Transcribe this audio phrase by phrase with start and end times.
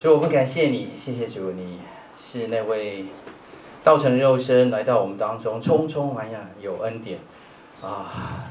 [0.00, 1.78] 主，我们感谢你，谢谢主，你
[2.16, 3.04] 是那位
[3.84, 7.18] 道成肉身来到我们当中，充充满满有恩典
[7.82, 8.48] 啊，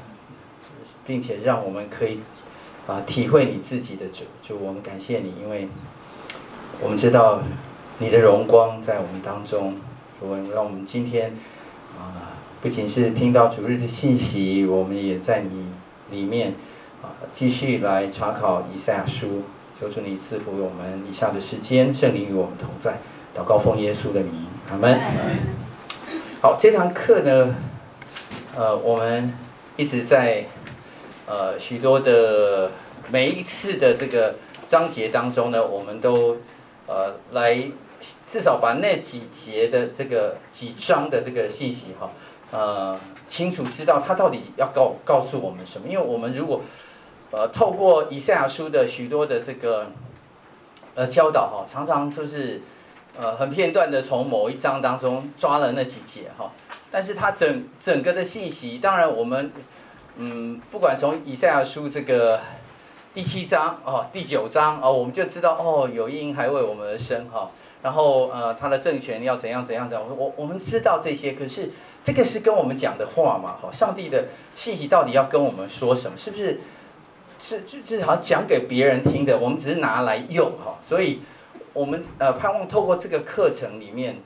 [1.04, 2.20] 并且让我们可以
[2.86, 4.26] 啊体会你自己的主。
[4.40, 5.66] 主，我们感谢你，因为
[6.80, 7.40] 我们知道
[7.98, 9.74] 你的荣光在我们当中。
[10.20, 11.32] 主，让我们今天
[11.98, 12.30] 啊，
[12.62, 15.66] 不仅是听到主日的信息，我们也在你
[16.12, 16.54] 里面
[17.02, 19.42] 啊继续来查考以赛亚书。
[19.80, 22.98] 求主你赐福我们以下的时间，圣灵与我们同在。
[23.34, 25.00] 祷告奉耶稣的名，阿门。
[26.42, 27.54] 好，这堂课呢，
[28.54, 29.32] 呃，我们
[29.78, 30.44] 一直在
[31.26, 32.70] 呃许多的
[33.10, 34.34] 每一次的这个
[34.66, 36.36] 章节当中呢，我们都
[36.86, 37.56] 呃来
[38.26, 42.10] 至少把那几节的这个几章的这个信息哈，
[42.50, 46.60] 呃，清楚知道他到底要告告诉我们什么，因为我们如果
[47.32, 49.86] 呃，透过以赛亚书的许多的这个
[50.96, 52.60] 呃教导哈，常常就是
[53.16, 56.50] 呃很片段的从某一章当中抓了那几节哈，
[56.90, 59.52] 但是它整整个的信息，当然我们
[60.16, 62.40] 嗯不管从以赛亚书这个
[63.14, 67.48] 第七章哦第九章哦，我们就知道哦有婴孩为我们而生哈，
[67.80, 71.70] 然后呃他的政权要怎样怎样怎样，我我们知道这些，可是
[72.02, 74.24] 这个是跟我们讲的话嘛哈，上帝的
[74.56, 76.18] 信息到底要跟我们说什么？
[76.18, 76.58] 是不是？
[77.40, 81.20] 是就是好像讲给别人听的，我们只是拿来用哈，所以
[81.72, 84.18] 我们呃盼望透过这个课程里面，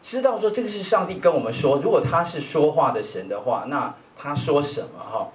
[0.00, 5.28] 知道说这个是上帝跟我们说，如果他是说话的神的话，那他说什么哈？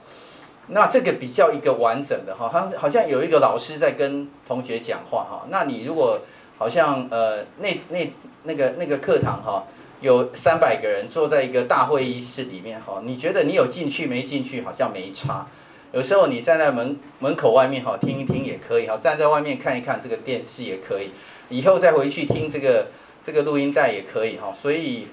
[0.68, 6.20] 那这个比较一个完整的哈，好好像有一个老师在跟同学讲话哈，那你如果
[6.58, 9.66] 好像呃那那那个那个课堂哈，
[10.00, 15.46] 有三百个人坐在一个大会议室里面哈，你觉得你有进去没进去好像没差。
[15.94, 21.12] 有时候你站在门门口外面哈，听一听也可以哈，站在外面看一看这个电视也可以，
[21.50, 22.88] 以后再回去听这个
[23.22, 24.54] 这个录音带也可以哈。
[24.60, 25.08] 所以，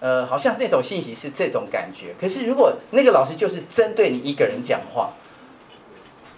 [0.00, 2.14] 呃，好像那种信息是这种感觉。
[2.20, 5.14] 可是如果那个老师就是针对你一个人讲话，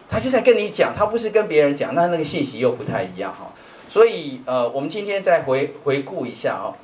[0.08, 3.52] 他就在跟你讲，他不是跟别人讲，那那个信息又不太一样哈。
[3.88, 6.76] 所以呃，我们今天再回回顾一下哈，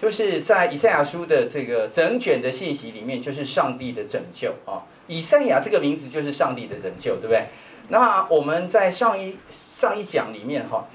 [0.00, 4.82] 就是在以赛亚书的这个整卷的信息里面，就是上帝的拯救啊。
[5.08, 7.46] 以赛亚这个名字就是上帝的拯救，对不对？
[7.88, 10.86] 那我们在上一上一讲里面哈，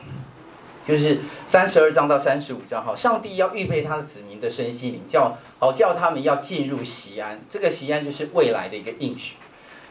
[0.83, 9.35] 就是三十二章到三十五章哈，上帝要预备他的子民的身心灵，叫好叫他们要进入西安，这个西安就是未来的一个应许。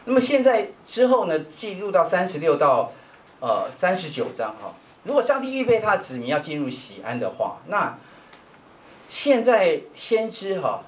[0.05, 2.91] 那么现在之后呢，进入到三十六到
[3.39, 4.73] 呃三十九章哈，
[5.03, 7.97] 如果上帝预备他的子民要进入西安的话，那
[9.07, 10.81] 现在先知哈，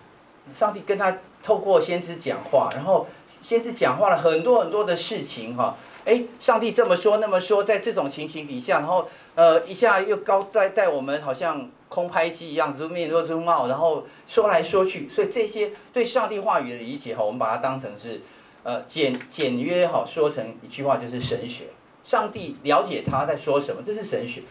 [0.54, 1.16] 上帝跟他。
[1.42, 3.08] 透过先知讲话，然后
[3.42, 18.22] 先知讲话了很多很多的事情哈，哎，上帝这么说那么说，在这种情形底下，然后呃一下又高带带我们好像空拍机一样，如面若如帽，然后说来说去，所以这些对上帝话语的理解哈，我们把它当成是
[18.64, 21.66] 呃简简约哈，说成一句话就是神学，
[22.04, 24.44] 上帝了解他在说什么，这是神学，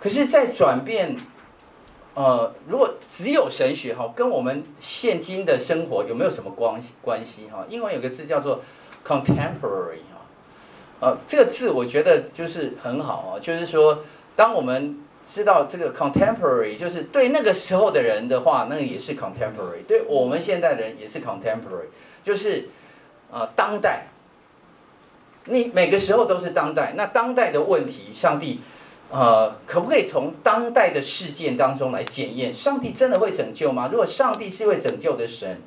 [0.00, 1.16] 可是，在转变。
[2.14, 7.64] 呃，如果只有神学哈，跟我们现今的生活有没有什么关系关系哈？
[7.70, 8.60] 英文有个字叫做
[9.02, 10.20] contemporary 哈，
[11.00, 14.00] 呃，这个字我觉得就是很好啊，就是说，
[14.36, 21.88] 当我们知道这个 contemporary，就是对那个时候的人的话，那个也是 contemporary，对我们现在的人也是 contemporary，
[22.22, 22.68] 就是
[23.30, 24.08] 呃当代，
[25.46, 28.60] 你每个时候都是当代，那当代的问题，上帝。
[29.12, 33.90] 呃，可不可以从当代的事件当中来检验上帝真的会拯救吗？
[33.92, 35.60] 如果上帝是会拯救的神，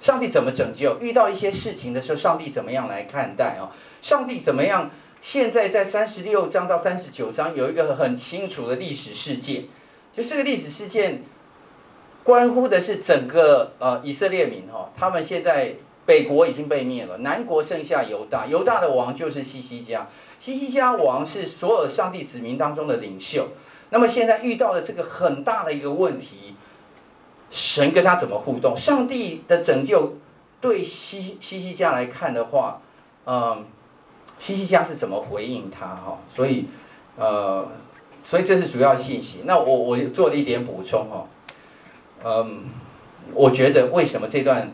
[0.00, 0.98] 上帝怎么拯救？
[1.00, 3.70] 遇到一些事情的时候，上帝怎么样来看待哦？
[4.00, 4.90] 上帝怎么样？
[5.20, 9.66] 现在在三十六章到三十九章有一个很清楚的历史事件，
[10.12, 11.22] 就这个历史事件
[12.24, 20.08] 关乎的是整个呃以色列民哈，他们现在北国已经被灭了，南国剩下犹大，犹大的王就是西西家。
[20.42, 23.50] 西西家王是所有上帝子民当中的领袖，
[23.90, 26.56] 那么现在遇到了这个很大的一个问题，
[27.48, 28.76] 神跟他怎么互动？
[28.76, 30.14] 上帝的拯救
[30.60, 32.80] 对西西西家来看的话，
[33.24, 33.64] 嗯，
[34.40, 35.86] 西西家是怎么回应他？
[35.86, 36.66] 哈，所以，
[37.16, 37.68] 呃，
[38.24, 39.42] 所以这是主要信息。
[39.44, 41.28] 那我我做了一点补充哈，
[42.24, 42.64] 嗯，
[43.32, 44.72] 我觉得为什么这段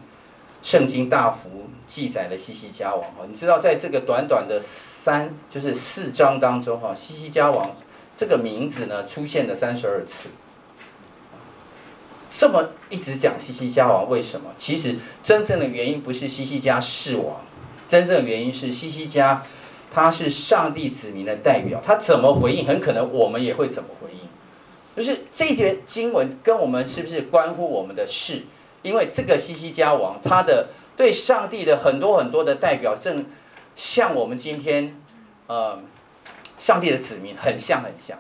[0.63, 3.03] 圣经大幅记载了西西家王？
[3.03, 4.63] 哈，你知道在这个短短的。
[4.99, 7.75] 三就是四章当中哈，西西家王
[8.15, 10.29] 这个名字呢出现了三十二次，
[12.29, 14.51] 这么一直讲西西家王为什么？
[14.59, 17.41] 其实真正的原因不是西西家是王，
[17.87, 19.47] 真正的原因是西西家
[19.91, 24.29] 他是上帝子民的代表，他怎么回应，很可能我们也会怎么回应。
[24.95, 28.43] 就是这一节经文跟我们是不是关乎我们的事？
[28.83, 33.27] 因为这个西西家王，他的对上帝的很多很多的代表，正
[33.77, 34.97] 像我们今天，
[35.47, 35.79] 呃，
[36.59, 38.19] 上帝的子民很像很像。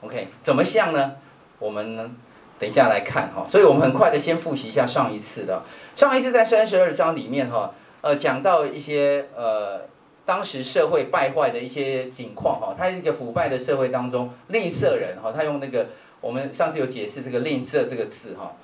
[0.00, 1.16] OK，怎么像呢？
[1.58, 2.10] 我们呢，
[2.58, 3.46] 等一下来看哈。
[3.48, 5.62] 所以我们很快的先复习一下上一次的，
[5.94, 9.80] 上一次在三十二章里面哈，呃，讲到一些呃。
[10.26, 15.86] 当时社会败坏的一些景况哈，他是一个腐败的社会当中，吝啬人哈，他用那个
[16.20, 18.56] 我们上次有解释这个吝啬这个字哈，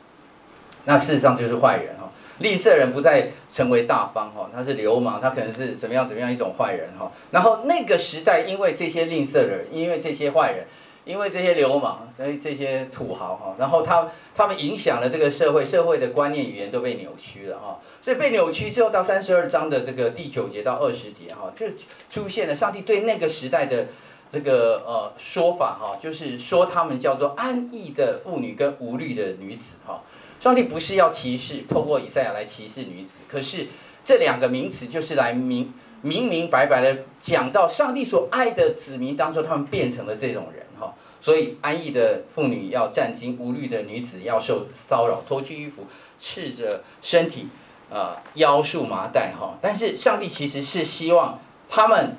[0.84, 10.66] 那事实上就是坏人哈，吝啬人不再成为大方哈，他是流氓，他可能是怎么样怎么样一种坏人哈，然后那个时代因为这些吝啬人，因为这些坏人。
[11.04, 14.06] 因为这些流氓，所以这些土豪哈，然后他
[14.36, 21.66] 他们影响了这个社会，社会的观念语言都被扭曲了哈，所以被扭曲之后，到三十二章的这个第九节到二十节哈，就
[22.08, 23.88] 出现了上帝对那个时代的
[24.30, 30.04] 这个呃说法哈，就是说他们叫做安逸的妇女跟无虑的女子哈，
[30.42, 33.68] 上帝不是要歧视，透过以赛亚来歧视女子，可是
[34.04, 40.94] 这两个名词就是来明明明白白的讲到上帝所爱的子民当中，他们变成了这种人哈。
[41.20, 45.86] 所以安逸的妇女要战惊，无虑的女子要受骚扰，脱去衣服，
[46.18, 47.46] 赤着身体，
[47.88, 49.56] 呃，腰束麻袋哈。
[49.62, 51.38] 但是上帝其实是希望
[51.68, 52.16] 他们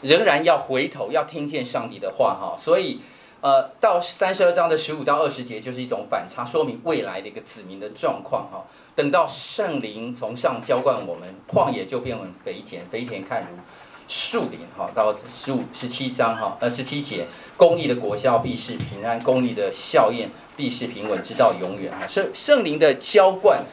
[0.00, 2.58] 仍然要回头，要听见上帝的话哈。
[2.58, 3.02] 所以
[3.42, 8.64] 呃，到三十二章的十五到二十节就是一种反差，说明未来的一个子民的状况哈。
[8.94, 13.58] 等到圣灵从上浇灌我们，旷野就变为肥田，肥田看如
[14.06, 22.06] 树林哈，到十五十七章哈，呃十七节，公义的国效必是平安，公义的效验必是平稳，直到永远哈。
[22.06, 23.64] 圣圣灵的浇灌，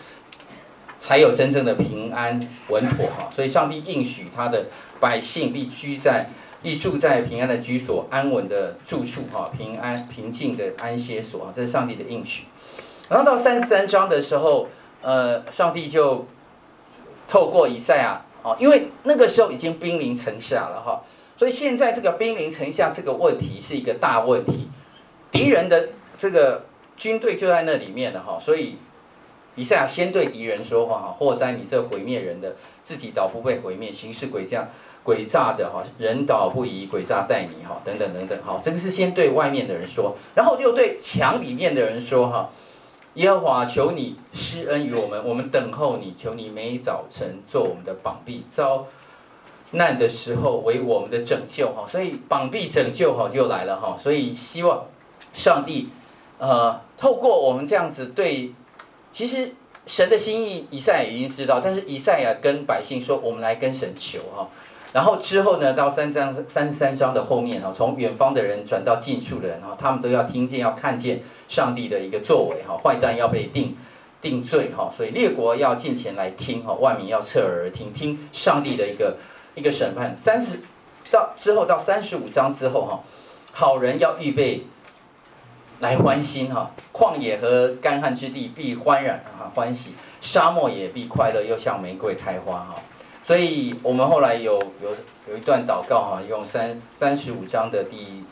[0.99, 2.39] 才有真正的平安
[2.69, 3.29] 稳妥哈。
[3.35, 4.65] 所以上帝应许他的
[4.99, 12.45] 百姓必居在，必住在平安的居所，安稳的住处哈，平安平静的安歇所啊，这是上帝的应许。
[13.09, 14.67] 然后到三十三章的时候，
[15.01, 16.25] 呃，上帝就
[17.27, 18.25] 透过以赛亚。
[18.41, 21.03] 哦，因为那个时候已经兵临城下了哈，
[21.35, 24.69] 所以现在这个兵临城下这个问题是一个大问题，
[25.29, 26.63] 敌人的这个
[26.95, 28.77] 军队就在那里面了哈，所以
[29.55, 34.69] 以赛亚先对敌人说话哈，祸哉你这毁灭人的，自己倒不被毁灭，行事诡诈
[35.09, 42.49] 诡诈的哈，人倒不疑诡诈待你哈，等等等等哈，这个是先对外面的人说，然后又对墙里面的人说哈。
[43.15, 46.13] 耶和华，求你施恩于我们，我们等候你。
[46.15, 48.85] 求你每早晨做我们的膀臂，遭
[49.71, 51.69] 难的时候为我们的拯救。
[51.71, 53.97] 哈，所以膀臂拯救哈就来了哈。
[53.99, 54.85] 所以希望
[55.33, 55.89] 上帝
[56.37, 58.53] 呃透过我们这样子对，
[59.11, 59.53] 其实
[59.87, 64.47] 神的心意以赛亚已经知道，但是以赛亚跟百姓说，我们来跟神求哈。
[64.91, 73.77] 然后之后呢，到三章三十三章的后面哈，从远方的人转到近处的人哈，他们都要听见，要看见上帝的一个作为哈，坏蛋要被定
[74.19, 79.17] 定罪哈，所以列国要进前来听哈，万民要侧耳而听，听上帝的一个
[79.53, 80.17] 一个审判。
[80.17, 80.59] 三十
[81.11, 83.03] 到之后到三十五章之后哈，
[83.53, 84.65] 好人要预备
[85.81, 92.75] 来欢心哈，旷野和干旱之地必欢然哈欢喜，沙漠也必快乐，又像玫瑰开花哈。
[93.29, 94.89] 所以我们后来有有
[95.29, 98.23] 有一段祷告哈，用三三十五章的第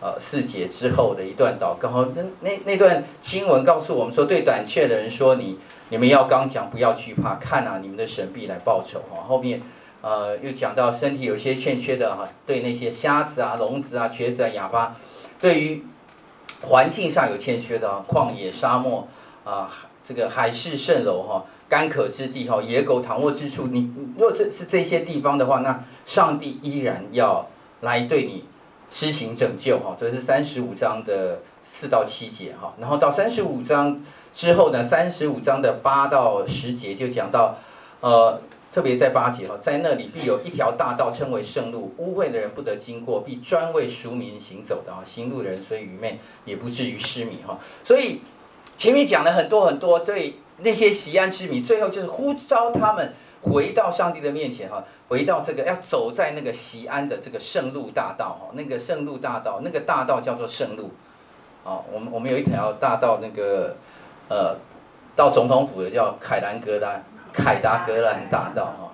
[0.00, 5.58] 呃四节之后的一段祷告，那那那段经文告诉我们说，对胆怯的人说，你
[5.90, 9.24] 你们要刚强，不要惧怕，看啊，你们的神必来报仇哈。
[9.28, 9.60] 后面
[10.00, 14.96] 呃又讲到身体有些欠缺的哈，对那些瞎子啊、聋子啊、瘸子啊、哑巴，
[15.38, 15.84] 对于
[16.62, 19.06] 环境上有欠缺的旷野、沙漠
[19.44, 19.70] 啊，
[20.02, 21.44] 这个海市蜃楼哈。
[21.68, 27.48] 干渴之地哈，野狗躺卧之处，你若这是这些地方的话，那上帝依然要
[27.80, 28.44] 来对你
[28.88, 29.96] 施行拯救哈。
[29.98, 34.00] 这是三十五章的四到七节哈，然后到三十五章
[34.32, 37.56] 之后呢，三十五章的八到十节就讲到，
[38.00, 47.58] 呃，特别在八节哈，在那里必有一条大道，称为圣路，污秽的人不得经过，必专为赎民行走的哈，行路的人虽愚昧，也不至于失迷哈。
[47.82, 48.20] 所以
[48.76, 50.36] 前面讲了很多很多对。
[50.58, 60.90] 那些西安之民，最后就是呼召他们回到上帝的面前哈，回到这个要走在那个西安的这个圣路大道哈，那个圣路大道，那个大道叫做圣路，
[61.62, 63.76] 啊，我们我们有一条大道，那个
[64.28, 64.56] 呃，
[65.14, 68.92] 到总统府的叫凯兰格兰凯达格兰大道哈，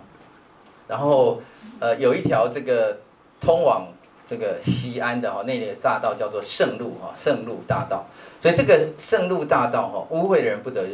[0.88, 1.40] 然后
[1.78, 2.98] 呃有一条这个
[3.40, 3.86] 通往
[4.26, 8.04] 这个西安的哈，那里的大道叫做圣路哈，圣路大道，
[8.40, 10.84] 所以这个圣路大道哈，污秽的人不得。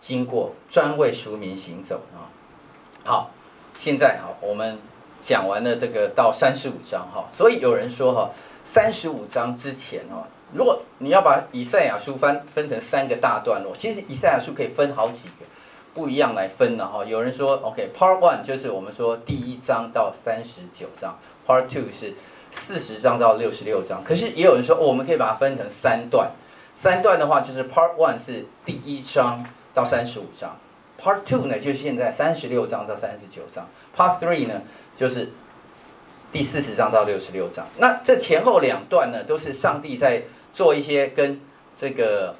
[0.00, 2.30] 经过专为俗民行走啊，
[3.04, 3.30] 好，
[3.78, 4.78] 现在好，我们
[5.20, 8.30] 讲完了这个到三十五章哈，所以有人说哈，
[8.64, 15.44] 三十五章之前哈，如果你要把以赛亚书分分成三个大段落，其实以赛亚书可以分好几个
[15.94, 17.04] 不一样来分的哈。
[17.04, 22.14] 有人说，OK，Part One 就是我们说第一章到三十九章，Part Two 是
[22.50, 24.04] 四十章到六十六章。
[24.04, 26.30] 可是也有人说，我们可以把它分成三段，
[26.76, 29.44] 三段的话就是 Part One 是第一章
[29.78, 30.58] 到三十五章
[31.00, 34.60] ，Part Two 呢就是现在三十六章到三十九章，Part Three 呢。
[34.96, 35.30] 就是
[36.32, 41.40] 第四十章到六十六章，那这前后两段呢，都是上帝在做一些跟
[41.76, 42.34] 这个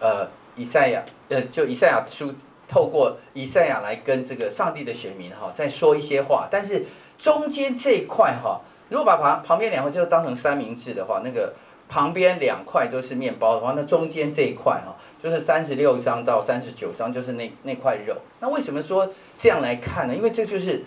[0.00, 2.34] 呃以赛亚呃就以赛亚书
[2.66, 6.48] 透过以赛亚来跟这个上帝的选民哈，在说一些话。
[6.50, 6.86] 但是
[7.16, 11.54] 中间这一块哈，如果把旁旁边两块就当成三明治的话，那个
[11.92, 18.16] 旁边两块都是面包的话，那中间这一块哈，就是三十六章到三十九章，就是那那块肉。
[18.40, 20.14] 那为什么说这样来看呢？
[20.14, 20.82] 因为这就是。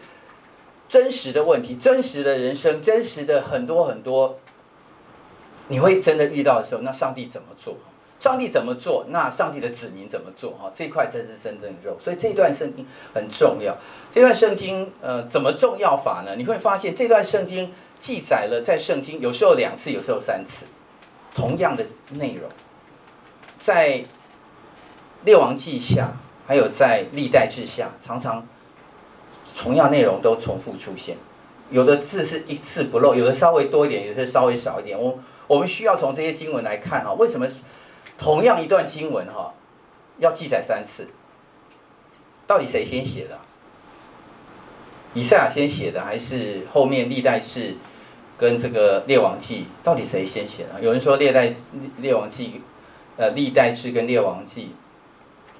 [0.87, 4.37] 真实的问题，真实的人生，真实的很多很多，
[5.67, 7.75] 你会真的遇到的时候，那上帝怎么做？
[8.19, 9.03] 上帝怎么做？
[9.09, 10.51] 那上帝的子民怎么做？
[10.51, 11.97] 哈，这块才是真正的肉。
[11.99, 12.85] 所以这段圣经
[13.15, 13.75] 很重要。
[14.11, 16.35] 这段圣经呃，怎么重要法呢？
[16.35, 20.67] 你会发现这段圣经记载了在圣经有时候两次，有时候三次，
[21.35, 22.49] 同样的内容，
[23.59, 24.03] 在
[25.23, 26.13] 列王记下，
[26.47, 28.43] 还有在历代志下，常常。
[29.57, 31.15] 同样内容都重复出现，
[31.69, 35.01] 有的字是一字不漏，有的稍微多一点，有的稍微少一点。
[35.01, 37.47] 我我们需要从这些经文来看哈，为什么
[38.17, 39.53] 同样一段经文哈
[40.17, 41.07] 要记载三次？
[42.45, 43.39] 到底谁先写的？
[45.13, 47.77] 以赛亚先写的，还是后面历代志
[48.37, 49.67] 跟这个列王记？
[49.83, 50.81] 到底谁先写的？
[50.81, 51.53] 有人说历代
[51.97, 52.61] 列王记，
[53.17, 54.75] 呃，历代志跟列王记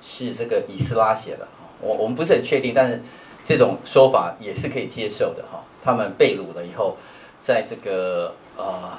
[0.02, 1.48] 是这个以斯拉写的，
[1.82, 3.02] 我我们不是很确定，但是。
[3.48, 5.64] 这种说法也是可以接受的哈。
[5.84, 6.98] 他们被掳了以后，
[7.40, 8.92] 在这个呃，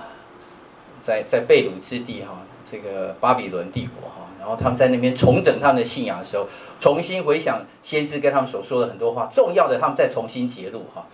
[1.01, 6.47] 在在被掳之地哈，这个巴比伦帝国哈，然后他们在那边重整他们的信仰的时候，
[6.79, 11.05] 重新回想先知跟他们所说的很多话，重要的他们再重新揭露哈。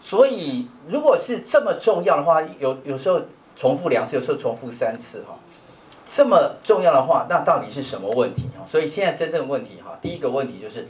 [0.00, 3.22] 所以如果是这么重要的话，有有时候
[3.56, 5.38] 重复两次，有时候重复三次哈。
[6.14, 8.64] 这么重要的话，那到底是什么问题哈？
[8.66, 10.88] 所以现在真正的问题哈，第一个问题就是。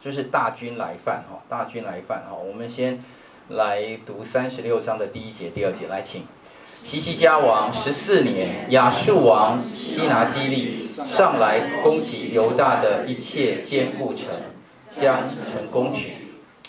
[0.00, 2.32] 就是大军来犯哈，大军来犯哈。
[2.32, 3.02] 我们先
[3.48, 6.22] 来读三十六章的第一节、第二节，来请。
[6.68, 14.28] 希西家王十四年，亚述王西拿基立上来攻击犹大的一切坚固城，
[14.92, 16.27] 将城攻取。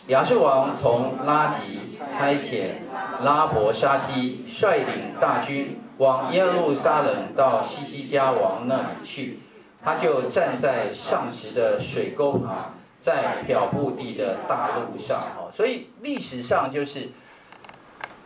[0.10, 1.80] 亚述王从拉吉
[2.12, 2.82] 差遣
[3.24, 9.39] 拉伯沙基率领大军往耶路撒冷到西西家王那里去，
[9.84, 12.74] 他就站在上池的水沟旁。
[13.01, 17.08] 在漂布地的大路上，哈，所以历史上就是，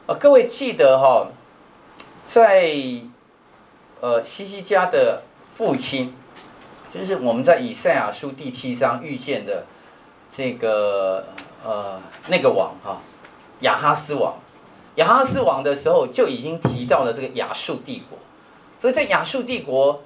[0.08, 1.28] 呃，各位记得哈，
[2.24, 2.74] 在
[4.02, 5.22] 呃西西家的
[5.56, 6.16] 父亲，
[6.92, 9.68] 就是我们在以赛亚书第七章遇见的
[10.32, 11.28] 这个
[11.64, 13.02] 呃那个王哈，
[13.62, 14.36] 亚哈斯王，
[14.96, 18.20] 亚哈斯王的时候就已经提到了这个亚述帝国，
[18.82, 20.04] 所以在亚述帝国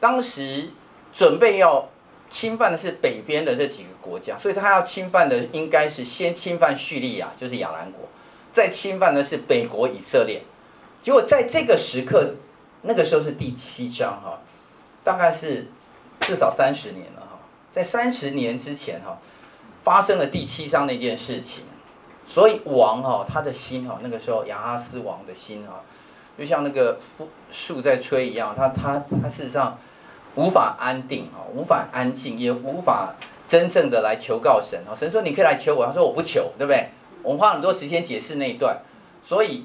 [0.00, 0.70] 当时
[1.12, 1.88] 准备要。
[2.30, 8.08] 侵犯的是北边的这几个国家，所以他要侵犯的应该是先侵犯叙利亚，就是亚兰国，
[8.50, 10.42] 再侵犯的是北国以色列。
[11.00, 12.34] 结果在这个时刻，
[12.82, 14.40] 那个时候是第七章哈，
[15.04, 15.68] 大概是
[16.22, 17.38] 至少三十年了哈，
[17.70, 19.16] 在三十年之前哈，
[19.84, 21.62] 发生了第七章那件事情，
[22.26, 25.80] 所以王哈他的心哈，那个时候亚哈斯王的心哈，
[26.36, 26.98] 就像那个
[27.50, 29.78] 树在吹一样，他他他事实上。
[30.36, 33.14] 无法安定啊，无法安静，也无法
[33.46, 34.90] 真正的来求告神啊。
[34.92, 36.88] 神说：“你可以来求我。”他说：“我不求，对不对？”
[37.22, 38.80] 我们花很多时间解释那一段。
[39.22, 39.64] 所以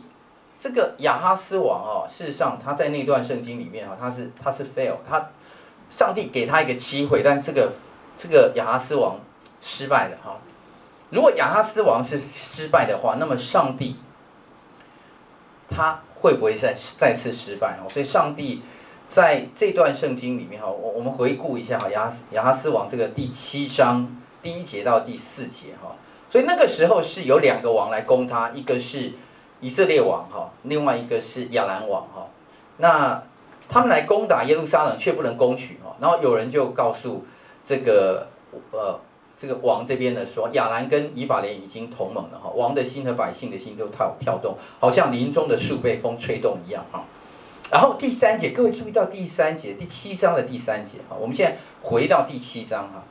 [0.59, 5.31] 这个亚哈斯王啊，事实上他在那段圣经里面啊，他是他是 fail，他
[5.89, 7.71] 上帝给他一个机会，但这个
[8.15, 9.19] 这个亚哈斯王
[9.61, 10.37] 失败的哈。
[11.09, 13.97] 如果亚哈斯王是失败的话，那么上帝
[15.67, 17.89] 他会不会再再次失败哦？
[17.89, 18.61] 所以上帝。
[19.09, 24.07] 在这段圣经里面哈，我我们回顾一下哈，亚亚哈斯王这个第七章
[24.39, 25.95] 第一节到第四节哈，
[26.29, 29.13] 所以那个时候是有两个王来攻他，一个是
[29.61, 32.27] 以色列王哈，另外一个是亚兰王哈。
[32.77, 33.23] 那
[33.67, 37.25] 他们来攻打耶路撒冷却不能攻取哈，然后有人就告诉
[37.65, 38.27] 这个
[38.69, 38.99] 呃
[39.39, 47.05] 这个王这边的说，亚兰跟以法莲已经同盟了哈，王的心和百姓的心都跳跳动，好像林中的树被风吹动一样哈。
[47.71, 51.15] 然后第三节，各位注意到第三节，第七章的第三节哈。
[51.17, 53.05] 我们现在回到第七章哈。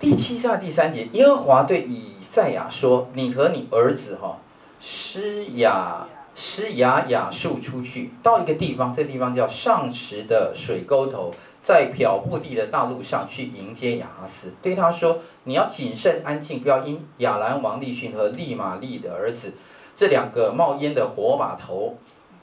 [0.00, 4.38] 第七章的第三节，耶和华对以赛亚说：“你和你儿子哈，
[4.80, 11.34] 施雅施雅雅述出去，到一个地方，这个地方叫上池的水沟头，
[11.68, 19.52] 在漂布地的大路上去迎接亚哈斯，对他说：你要谨慎安静，不要因亚兰王利逊和利玛利的儿子
[19.94, 21.98] 这两个冒烟的火把头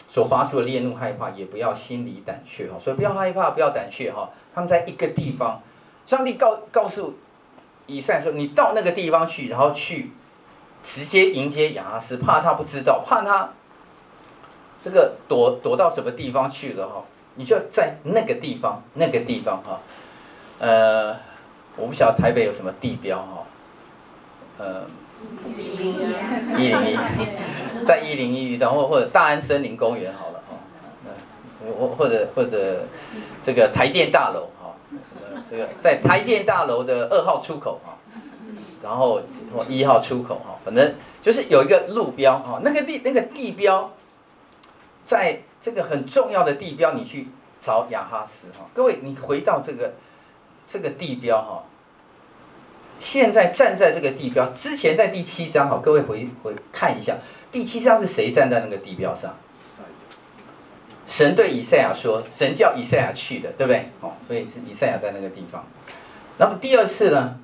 [0.07, 2.77] 所发出的烈怒害怕，也不要心里胆怯哈。
[2.79, 4.29] 所以不要害怕，不要胆怯哈。
[4.53, 5.59] 他们在一个地方，
[6.05, 7.15] 上帝告告诉。”
[7.87, 10.11] 以赛说：“你到那个地方去，然后去
[10.83, 13.49] 直接迎接亚哈斯，怕他不知道，怕他
[14.79, 17.03] 这个躲躲到什么地方去了哈？
[17.35, 19.79] 你就在那个地方，那个地方哈。
[20.59, 21.15] 呃，
[21.77, 23.43] 我不晓得台北有什么地标哈。
[24.57, 24.83] 呃，
[25.45, 25.93] 一零
[26.57, 30.57] 一，一零一，在一零一，然后或者大安森林公园好了哈。
[31.77, 32.85] 我或者或者
[33.41, 34.75] 这个台电大楼哈。”
[35.47, 37.93] 这个在台电大楼的二号出口哈，
[38.81, 39.21] 然后
[39.55, 43.91] 或一号出口哈，反正就是有一个路标哈，那个地那个地标，
[45.05, 47.27] 在这个很重要的地标，你去
[47.59, 48.65] 找亚哈斯哈。
[48.73, 49.93] 各位，你回到这个
[50.65, 51.63] 这个地标哈，
[52.99, 57.15] 现在站在这个地标之前，在第七章哈，各位回回看一下，
[57.51, 59.37] 第七章是谁站在那个地标上？
[61.07, 63.91] 神对以赛亚说：“神叫以赛亚去的，对不对？
[64.01, 65.63] 哦，所以是以赛亚在那个地方。
[66.39, 67.39] 那么第二次呢？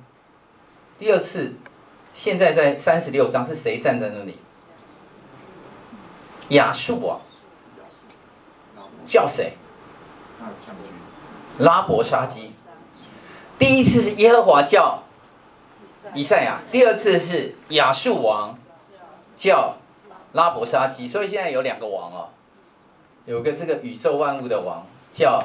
[0.98, 1.54] 第二次，
[2.12, 4.36] 现在在三十六章是谁站在那里？
[6.48, 7.20] 亚述王，
[9.04, 9.54] 叫谁？
[11.58, 12.52] 拉伯沙基。
[13.58, 15.02] 第一次是耶和华叫
[16.14, 18.58] 以赛亚，第二次是亚述王
[19.36, 19.76] 叫
[20.32, 21.06] 拉伯沙基。
[21.06, 22.28] 所以现在有两个王哦。”
[23.24, 25.44] 有个这个宇宙万物的王叫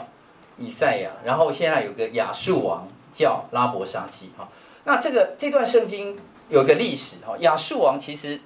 [0.57, 4.47] 以赛亚，然后现在有个亚述王叫拉伯沙基哈。
[4.85, 8.41] 那这个这段圣经有个历史哈，亚述王其实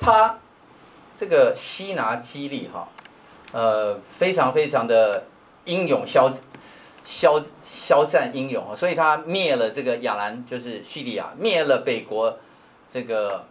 [0.00, 0.40] 他
[1.14, 2.88] 这个西拿基立哈，
[3.52, 5.24] 呃，非常非常的
[5.64, 6.30] 英勇骁
[7.04, 12.38] 骁骁战英勇，所以他灭了这个亚兰，就是叙利亚，灭了北国
[12.92, 13.46] 这个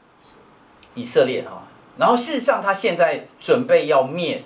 [0.96, 1.64] 以色列哈。
[1.98, 4.44] 然后事实上他现在准备要灭。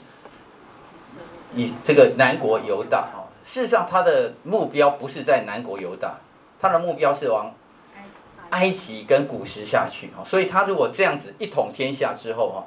[1.56, 6.18] 以这个南国犹大哈，事实上他的目标不是在南国犹大，
[6.60, 7.54] 他的目标是往
[8.50, 12.66] 埃及跟古时下去哈，所以他如果这样子一统天下之后哈，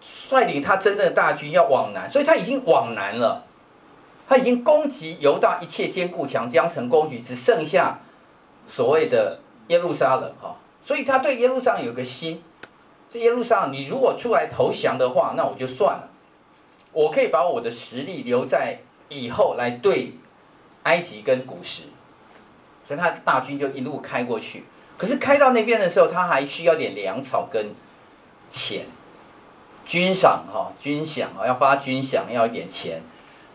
[0.00, 3.44] 率领他真正的大军要往南，所以他已经往南了，
[4.28, 8.00] 他已经攻击犹大一切坚固墙，将成攻击，只剩下
[8.68, 12.42] 所谓的耶路撒冷哈，所以他对耶路撒冷有个心，
[13.08, 16.08] 这耶路撒冷你如果出来投降的话，那我就算了。
[16.92, 18.78] 我可以把我的实力留在
[19.10, 20.14] 以后来对
[20.84, 21.82] 埃及跟古实，
[22.86, 24.64] 所以他大军就一路开过去。
[24.96, 27.74] 可是开到那边的时候，他还需要点粮草跟
[28.48, 28.86] 钱，
[29.86, 33.00] 军饷哈，军饷啊，要发军饷要一点钱，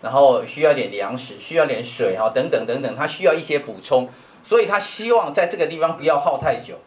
[0.01, 4.09] 然后需要点粮食，需要点水哈，等等等等，他需要一些补充，
[4.43, 6.79] 所以他希望在这个地方不要耗太久。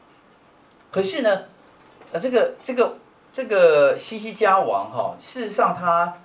[0.91, 1.43] 可是呢，
[2.13, 2.97] 呃，这个这个
[3.33, 6.19] 这个西西家王哈，事实上他。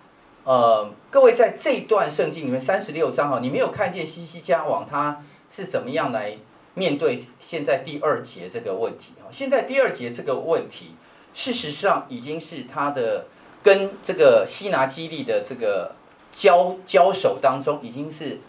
[0.46, 6.36] 呃，各位在这段圣经里面三十六章哈，你没有看见西西家王他是怎么样来
[6.74, 9.28] 面对现在第二节这个问题哈？
[9.30, 10.96] 现在第二节这个问题，
[11.40, 13.28] 事实上已经是他的
[13.64, 15.96] 跟这个西拿基利的这个
[16.34, 18.42] 交交手当中，已经是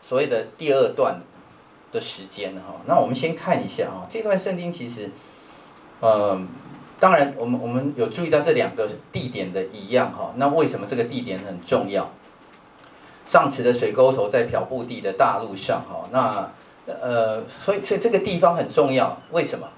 [0.00, 1.20] 所谓的第二段
[1.90, 2.76] 的时间了哈。
[2.86, 5.10] 那我们先看一下哈，这段圣经其实，
[6.00, 6.46] 嗯、呃。
[7.00, 10.32] 当然，我们我们有注意到这两个地点的一样哈。
[10.36, 12.08] 那为什么这个地点很重要？
[13.26, 16.08] 上池的水沟头在漂布地的大路上哈。
[16.12, 16.48] 那
[16.86, 19.16] 呃，所以所以这个地方很重要。
[19.32, 19.68] 为什么？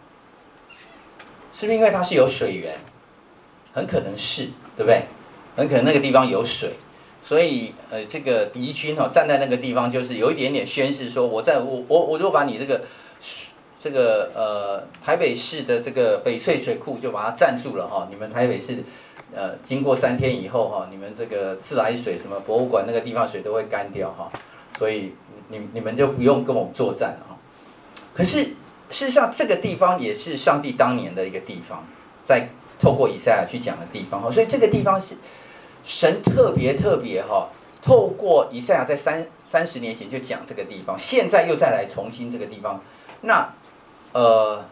[1.52, 2.76] 是不是因为它是有水源？
[3.72, 4.44] 很可能是，
[4.76, 5.02] 对不对？
[5.56, 6.70] 很可能那个地方有水，
[7.22, 12.82] 所以呃，这个敌军哈站在那个地方，就是有一点点宣示说，我在我我我如果把你这个。
[13.82, 18.84] 这个呃台北市的这个翡翠水库就把它占住了哈，你们台北市
[19.34, 24.30] 呃经过三天以后哈，你们这个自来水什么博物馆那个地方水都会干掉哈，
[24.78, 25.14] 所以
[25.48, 27.38] 你你们就不用跟我们作战了哈。
[28.12, 28.50] 可是
[28.90, 31.84] 事实上这个地方也是上帝当年的一个地方，
[32.24, 32.48] 在
[32.78, 35.14] 透过以赛亚去讲的地方哈，所以这个地方是
[35.84, 37.48] 神特别特别哈，
[37.80, 42.82] 透过以赛亚在三三十年前就讲这个地方，现在又再来重新这个地方，
[43.22, 43.48] 那。
[44.12, 44.64] 呃，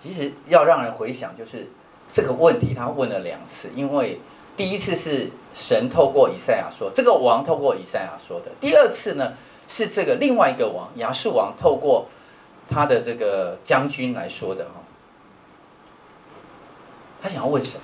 [0.00, 1.68] 其实要让人回想，就是
[2.12, 3.68] 这个问题，他问了两次。
[3.74, 4.20] 因为
[4.56, 9.32] 第一次是神透过以赛亚说，这个王透过以赛亚说的；第二次呢，
[9.66, 12.06] 是这个另外一个王亚述王透过
[12.68, 14.82] 他的这个将军来说的哈。
[17.22, 17.82] 他想要问什么？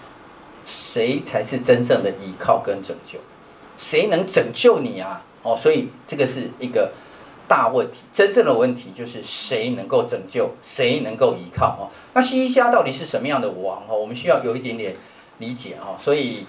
[0.66, 3.18] 谁才是真正的依靠跟拯救？
[3.76, 5.22] 谁能拯救你啊？
[5.42, 6.92] 哦，所以这个是一个
[7.48, 8.00] 大问题。
[8.12, 11.78] 真正的问题就是谁能够拯救，谁能够依靠？
[11.80, 13.82] 哦，那西西家到底是什么样的王？
[13.88, 14.94] 哦，我们需要有一点点
[15.38, 15.96] 理解哦。
[15.98, 16.46] 所以，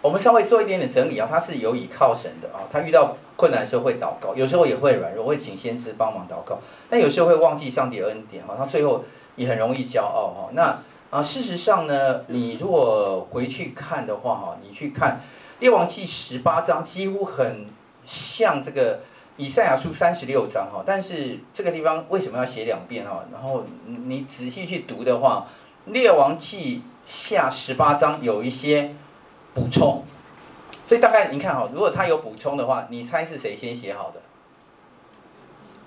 [0.00, 1.26] 我们稍微做一点点整理啊。
[1.28, 2.70] 他是有倚靠神的啊。
[2.70, 6.60] 他遇到困难的时候会祷告，有时候也会软弱，会请先知帮忙祷告。
[6.88, 8.54] 但有时候会忘记上帝恩典哈。
[8.56, 10.50] 他最后也很容易骄傲哈。
[10.52, 10.78] 那
[11.10, 15.20] 啊，事实上呢，你如果回去看的话，哈，你去看
[15.60, 17.66] 《列王记》十八章，几乎很
[18.04, 19.00] 像这个
[19.36, 20.84] 以赛亚书三十六章，哈。
[20.86, 23.24] 但是这个地方为什么要写两遍，哈？
[23.32, 23.64] 然后
[24.06, 25.48] 你仔细去读的话，
[25.92, 28.94] 《列王记》下十八章有一些
[29.52, 30.04] 补充，
[30.92, 34.20] 所以大概你看哈，如果他有补充的话，你猜是谁先写好的？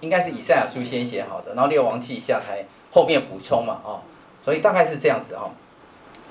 [0.02, 4.02] 应该是以赛亚书先写好的，然后《列王记》下才后面补充嘛，哦。
[4.44, 5.52] 所以大概是这样子哈，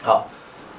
[0.03, 0.27] 好，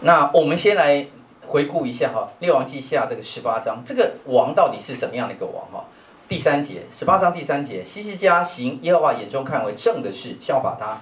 [0.01, 1.08] 那我们先来
[1.45, 5.86] 回顾一下哈，《列王记下》这个十八章，这个王到底是什么样的一个王哈？
[6.27, 10.99] 第三节，十八章第三节，西西家行耶和华眼中看为正的事，效法他，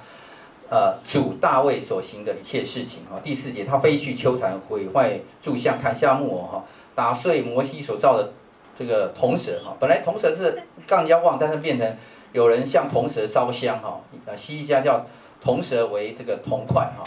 [0.69, 3.19] 呃，主大卫所行的一切事情哈。
[3.23, 6.63] 第四节，他飞去丘坛毁坏柱像，砍下木偶哈，
[6.95, 8.34] 打碎摩西所造的
[8.78, 9.76] 这个铜蛇哈。
[9.80, 11.97] 本来铜蛇是杠人家望，但是变成
[12.32, 14.02] 有人向铜蛇烧香哈。
[14.26, 15.06] 呃，西西家叫。
[15.45, 17.04] 铜蛇为这个铜块哈，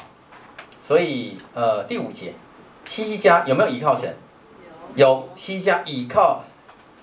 [0.87, 2.35] 所以呃第五节，
[2.85, 4.15] 西西家有没有依靠神？
[4.95, 6.45] 有，西西家依靠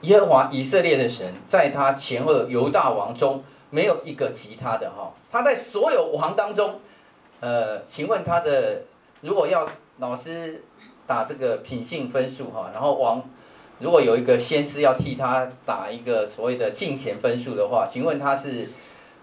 [0.01, 5.11] 耶和华以色列的神，在他前后犹大王中没有一个及他的哈。
[5.31, 6.79] 他在所有王当中，
[7.39, 8.83] 呃，请问他的
[9.21, 10.63] 如果要老师
[11.07, 13.23] 打这个品性分数哈，然后王
[13.79, 18.69] 如果有一个先知要替他打一个所谓的敬虔分数的话，请问他是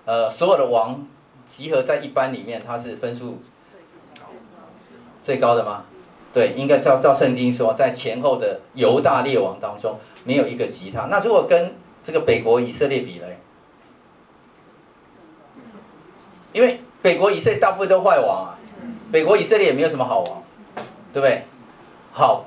[0.04, 1.06] 呃所有的王？
[1.50, 3.40] 集合在一般里面，他是分数
[5.20, 5.82] 最高的吗？
[6.32, 11.06] 对，应该照照圣经说，在前后的犹大列王当中，没有一个吉他。
[11.06, 13.39] 那如果跟这个北国以色列比嘞？
[16.52, 18.58] 因为北国以色列大部分都坏王啊，
[19.12, 20.42] 北国以色列也没有什么好王，
[21.12, 21.42] 对不对？
[22.12, 22.46] 好，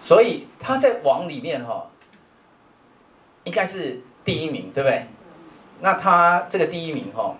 [0.00, 1.86] 所以他在王里面哈，
[3.44, 5.06] 应该是第一名，对不对？
[5.80, 7.36] 那他这个第一名哈。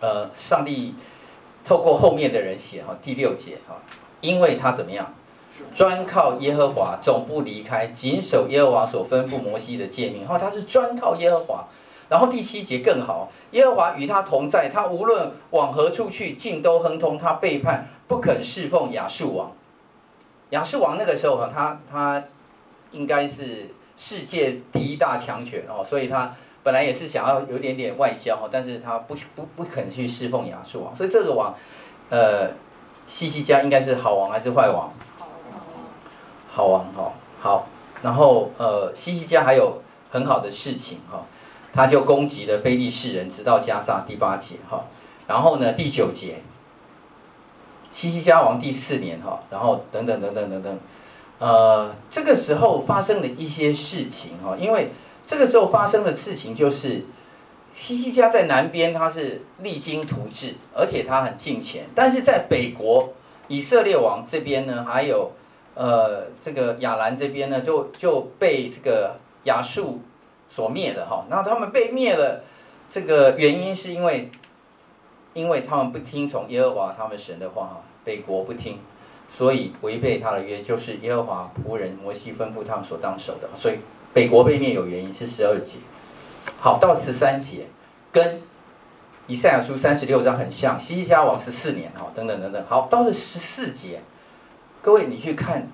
[0.00, 0.96] 呃，上帝
[1.64, 3.80] 透过后面的人写哈，第六节哈，
[4.20, 5.14] 因为他怎么样，
[5.72, 10.26] 专靠耶和华，总不离开，谨守耶和华所吩咐摩西的诫命。
[10.26, 11.68] 哈，他是专靠耶和华。
[12.12, 17.16] 然后第七节更好，耶和华与他同在，他无论往何处去，尽都亨通。
[17.16, 19.50] 他背叛，不肯侍奉亚述王。
[20.50, 22.22] 亚述王那个时候哈，他他
[22.90, 26.34] 应该是世界第一大强权哦，所以他。
[26.64, 31.52] 本来也是想要有点点外交哈，但是他不不不肯去侍奉亚述王，所以这个王，
[32.08, 32.52] 呃，
[33.08, 34.92] 西西家应该是好王还是坏王？
[36.48, 37.66] 好王好王哈，好，
[38.00, 41.26] 然后呃，西西家还有很好的事情哈，
[41.72, 44.84] 他就攻击了非利士人，直到加沙第八节哈，
[45.26, 46.42] 然后呢第九节，
[47.90, 50.78] 西西家王第四年哈，然后等等等等等等，
[51.38, 54.90] 呃，这个时候发生了一些事情哈，因为。
[55.24, 57.06] 这个时候发生的事情就是，
[57.72, 63.12] 西西家在南边他是励精图治，而且他很敬虔；但是在北国
[63.46, 65.30] 以色列王这边呢，还有
[65.76, 70.00] 呃这个亚兰这边呢，就就被这个亚述
[70.54, 71.24] 所灭了哈。
[71.28, 72.44] 那他们被灭了，
[72.88, 74.30] 这个原因是因为，
[75.32, 78.78] 因为他们不听从耶和华他们神的话哈，北国不听，
[79.28, 83.78] 所以违背他的约，就是耶和华仆人摩西吩咐他们所当守的，所以。
[84.14, 85.78] 北国被灭有原因，是十二节，
[86.60, 87.66] 好，到十三节，
[88.12, 88.42] 跟
[89.26, 94.02] 以赛亚书三十六章很像，西西家王十四年哈，等等等等，好，到了十四节，
[94.82, 95.66] 各位你去看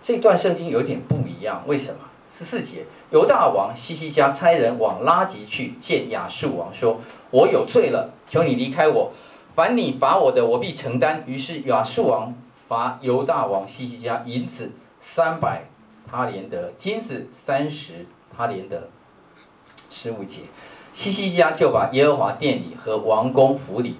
[0.00, 1.98] 这段圣经有点不一样，为什么？
[2.32, 6.98] 十四节，犹大王西西家差人往拉吉去见亚述王，说
[7.30, 9.12] ：“我有罪了，求你离开我，
[9.54, 12.34] 凡你罚我的，我必承担。”于是亚述王
[12.66, 15.64] 罚犹大王西西家银子三百。
[16.10, 18.04] 他连得金子三十，
[18.36, 18.90] 他连得
[19.88, 20.40] 十五节，
[20.92, 23.96] 西西家就把耶和华殿里和王宫府里、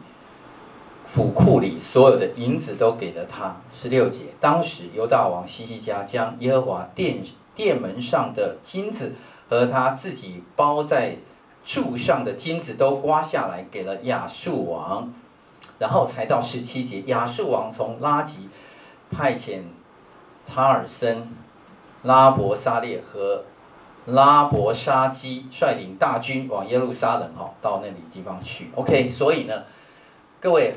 [1.07, 3.57] 府库里所有的银子都给了他。
[3.73, 7.23] 十六节，当时犹大王西西家将耶和华殿
[7.55, 9.15] 殿门上的金子
[9.49, 11.17] 和他自己包在
[11.65, 15.13] 柱上的金子都刮下来给了亚述王，
[15.79, 18.49] 然后才到十七节，亚述王从拉吉
[19.11, 19.63] 派遣
[20.47, 21.29] 塔尔森。
[22.05, 23.45] 拉伯沙列和
[24.07, 28.71] 拉伯沙基率领大军往耶路撒冷哈，到那里地方去。
[28.75, 29.63] OK，所以呢，
[30.41, 30.75] 各位，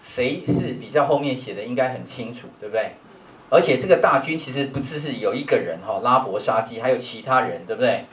[0.00, 2.92] 谁是比较后面写的，应该很清楚，对不对？
[3.50, 8.06] 而且这个大军其实不只是有一个人哈，拉伯沙基，还有其他人，对不对？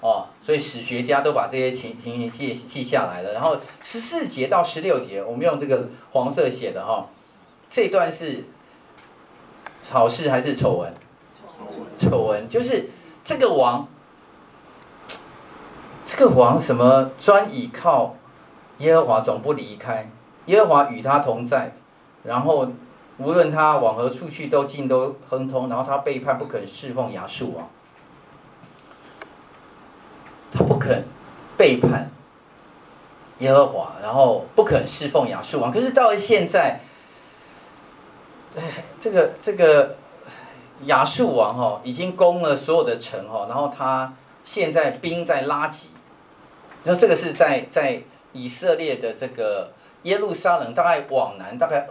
[0.00, 3.32] 哦，所以史学家都把这些情情形记记下来了。
[3.32, 7.08] 然后十四节到十六节，我们用这个黄色写的哈，
[7.68, 8.44] 这段是
[9.90, 10.92] 好事还是丑闻？
[11.98, 12.90] 丑闻就是。
[13.22, 13.86] 这个王，
[16.06, 18.16] 这个王什么专倚靠
[18.78, 20.10] 耶和华，总不离开
[20.46, 21.76] 耶和华与他同在，
[22.24, 22.66] 然后
[23.20, 25.68] 无论他往何处去，都尽都亨通。
[25.68, 27.68] 然后他背叛，不肯侍奉亚述王，
[30.50, 31.04] 他不肯
[31.56, 32.10] 背叛
[33.38, 35.70] 耶和华，然后不肯侍奉亚述王。
[35.70, 36.80] 可是到了现在，
[38.98, 39.94] 这个这个。
[40.86, 45.90] 亚述王哈已经攻了所有的城哈，然后他现在兵在拉吉，
[46.84, 48.02] 然后这个是在在
[48.32, 51.86] 以色列的这个耶路撒冷大概往南大概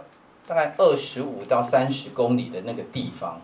[0.50, 3.40] 大概二十五到三十公里的那个地方，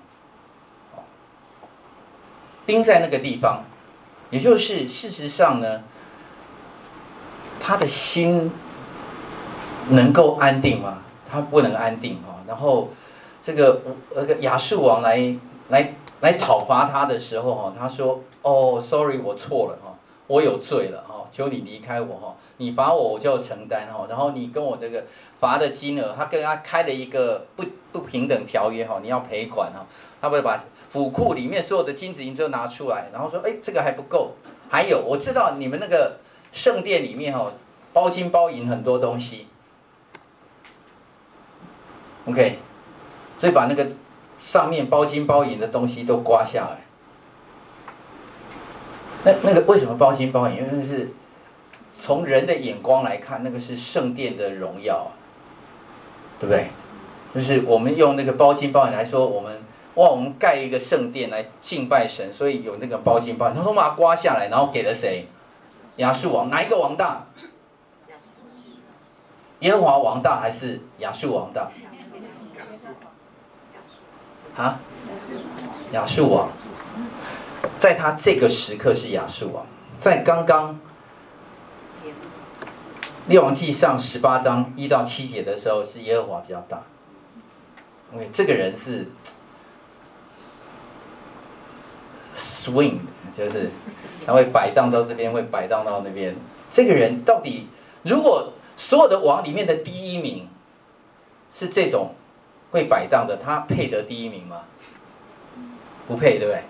[2.67, 3.63] 兵在那个地方，
[4.31, 5.85] 也就是事实上呢，
[7.61, 8.51] 他的心
[9.91, 11.05] 能够安定吗？
[11.31, 12.89] 他不能安定哈，然后。
[13.41, 13.81] 这个
[14.13, 15.33] 那个亚述王来
[15.69, 19.95] 来来讨伐他的时候哈，他说：“哦，sorry，我错了哈，
[20.27, 25.05] 我有罪了哈，求你离开我哈，你罚我我就承担哈，然后你跟我这个
[25.41, 29.87] 罚的金额，他跟他开了一个不不平等条约哈，你要赔款哈，
[30.21, 34.35] 他会把府库里面所有的金子银子都拿出来，然后说：哎，这个还不够，
[34.69, 36.19] 还有我知道你们那个
[36.53, 37.53] 圣殿里面哈，
[37.93, 39.49] 包金包银很多东西
[42.27, 42.59] ，OK。”
[43.39, 43.87] 所以把那个
[44.39, 46.79] 上面包金包银的东西都刮下来。
[49.25, 50.57] 那那个为什么包金包银？
[50.57, 51.11] 因为那是
[51.93, 55.13] 从人的眼光来看，那个是圣殿的荣耀，
[56.39, 56.69] 对不对？
[57.35, 59.63] 就是我们用那个包金包银来说，我们
[59.95, 65.27] 哇，我们盖一个圣殿来敬拜神，所以有那个包金包银，他都把它刮下来，然后给了谁？
[65.97, 67.27] 亚述王，哪一个王大？
[69.61, 71.71] 耶和华王大还是亚述王大？
[74.55, 74.81] 啊，
[75.93, 76.51] 亚述王，
[77.79, 79.67] 在他这个时刻是亚述王，
[79.99, 80.79] 在刚刚
[83.29, 86.83] 列王记上十八章一到七节的时候是耶和华比较大。
[88.15, 89.09] OK，这个人是
[92.35, 92.99] swing，
[93.37, 93.71] 就是
[94.25, 96.37] 他会摆荡到这边，会摆荡到那边。
[96.71, 97.69] 这个人到底，
[98.03, 100.49] 如果所有的王里面的第一名
[101.53, 102.15] 是这种？
[102.73, 104.63] 会摆荡的，他配得第一名吗？
[106.07, 106.63] 不配，对不对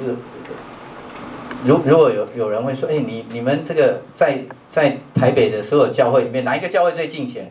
[0.00, 0.16] ？OK，
[1.64, 7.50] 如如果有有人会说，哎，你你们这个在在台北的所有教会里面，哪一个教会最敬虔？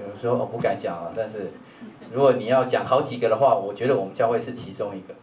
[0.00, 1.52] 有人说我不敢讲啊，但是
[2.12, 5.14] 如果你要讲好几个的话，我觉得我们教会是其中一个。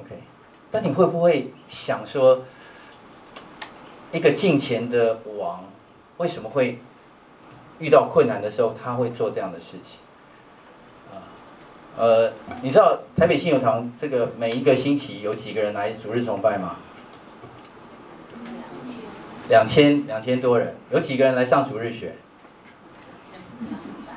[0.00, 0.16] OK，
[0.72, 2.42] 那你会不会想说，
[4.12, 5.64] 一个敬虔的王
[6.18, 6.78] 为什么会？
[7.80, 9.98] 遇到困难的时候，他会做这样的事情，
[11.96, 16.76] 呃，你知道台北信友堂这个每一个星期有几个人来主日崇拜吗？
[19.48, 22.14] 两千两千多人，有几个人来上主日学？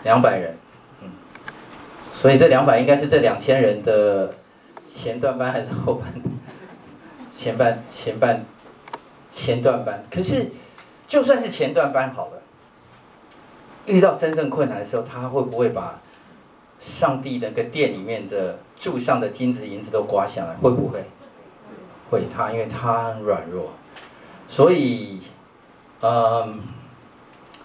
[0.03, 0.57] 两百人，
[1.01, 1.11] 嗯，
[2.13, 4.33] 所以这两百应该是这两千人的
[4.87, 6.13] 前段班还是后班？
[7.37, 8.43] 前半前半
[9.29, 10.47] 前段班，可是
[11.07, 12.41] 就算是前段班好了。
[13.85, 16.01] 遇到真正困难的时候，他会不会把
[16.79, 20.55] 上帝那个殿里面的柱上的金子银子都刮下来？
[20.55, 21.03] 会不会？
[22.09, 23.71] 会他，因为他很软弱，
[24.47, 25.19] 所以，
[26.01, 26.61] 嗯，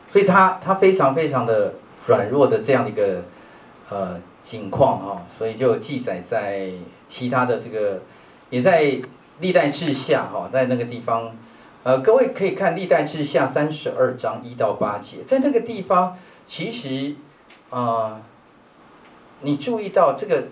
[0.08, 1.74] 所以他他非常非常的
[2.06, 3.22] 软弱的这样的一个
[3.88, 6.70] 呃景况啊，所以就记载在
[7.06, 8.00] 其他的这个，
[8.50, 9.00] 也在
[9.40, 11.36] 历代志下哈，在那个地方。
[11.84, 17.16] 呃，各位可以看历代志下三十二章一到八节，在那个地方，其实，
[17.70, 18.22] 啊、
[19.42, 20.44] 你注意到这个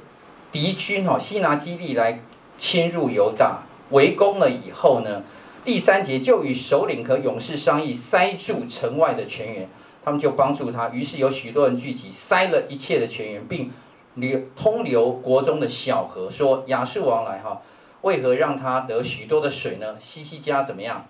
[0.52, 2.20] 敌军哈、哦，西拿基立来
[2.58, 5.22] 侵入犹大，围攻了以后呢，
[5.64, 9.68] 第三节就与首领和勇士商议，塞住城外的泉源，
[10.04, 13.72] 他们就帮助他，于是有许多人聚集，塞了一切的泉源，并
[14.14, 17.62] 流通流国中的小河，说亚述王来哈，
[18.02, 19.96] 为何让他得许多的水呢？
[20.00, 21.06] 西西家怎么样？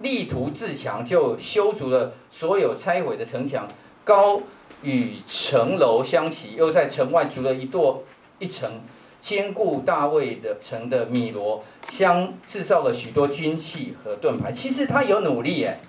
[0.00, 3.66] 力图自强，就修筑了所有拆毁的城墙，
[4.04, 4.42] 高
[4.82, 8.04] 与城楼相齐，又在城外筑了一座
[8.38, 8.82] 一城，
[9.18, 14.52] 坚固大卫的城的米罗，相制造了许多军器和盾牌。
[14.52, 15.80] 其实他有努力耶，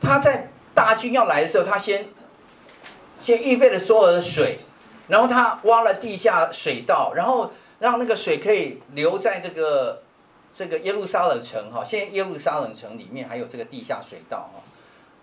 [0.00, 2.06] 他在大军要来的时候，他先
[3.20, 4.60] 先预备了所有的水，
[5.08, 10.02] 然后他挖了地下水道，然后让那个水可以留在这个
[10.52, 11.84] 这个耶路撒冷城哈。
[11.84, 14.62] 现在耶路撒冷城里面还有这个地下水道哈。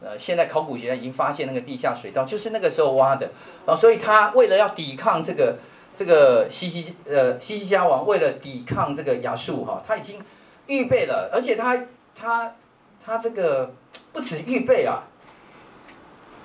[0.01, 3.31] 呃，现在考古学家已经发现那个地下水道就是那个时候挖的，
[3.65, 5.57] 然后所以他为了要抵抗这个
[5.95, 10.19] 这个西西呃西西家王，为了抵抗这个亚述哈，他已经
[10.67, 11.85] 预备了，而且他
[12.15, 12.55] 他
[13.03, 13.73] 他这个
[14.13, 15.03] 不止预备啊，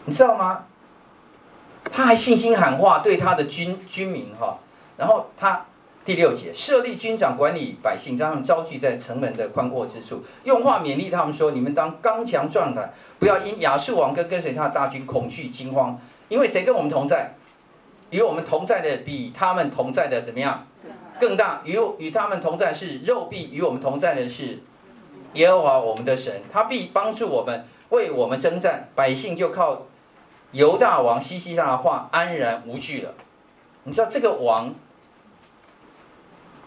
[0.04, 0.66] 你知道吗？
[1.90, 4.58] 他还信心喊话对他的军军民哈，
[4.96, 5.66] 然后他。
[6.04, 17.34] 第六节，设立军长管理百姓，将他们招聚在城门的宽阔之处，用话勉励他们说：“你们当刚强壮胆，不要因亚述王跟跟随他的大军恐惧惊慌，因为谁跟我们同在？
[18.10, 20.66] 与我们同在的比他们同在的怎么样？
[21.18, 21.62] 更大。
[21.64, 24.60] 与与他们同在是肉臂，与我们同在的是
[25.32, 28.88] 耶和华我们的神，他必帮助我们，为我们征战。
[28.94, 29.86] 百姓就靠
[30.52, 33.14] 犹大王西西家的话安然无惧了。
[33.84, 34.74] 你知道这个王？”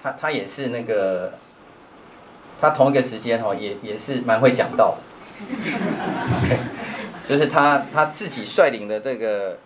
[0.02, 1.34] 他他也是那个，
[2.60, 6.58] 他同一个时间哈，也也是蛮会讲道的
[7.28, 9.58] 就是他他自己率领的这个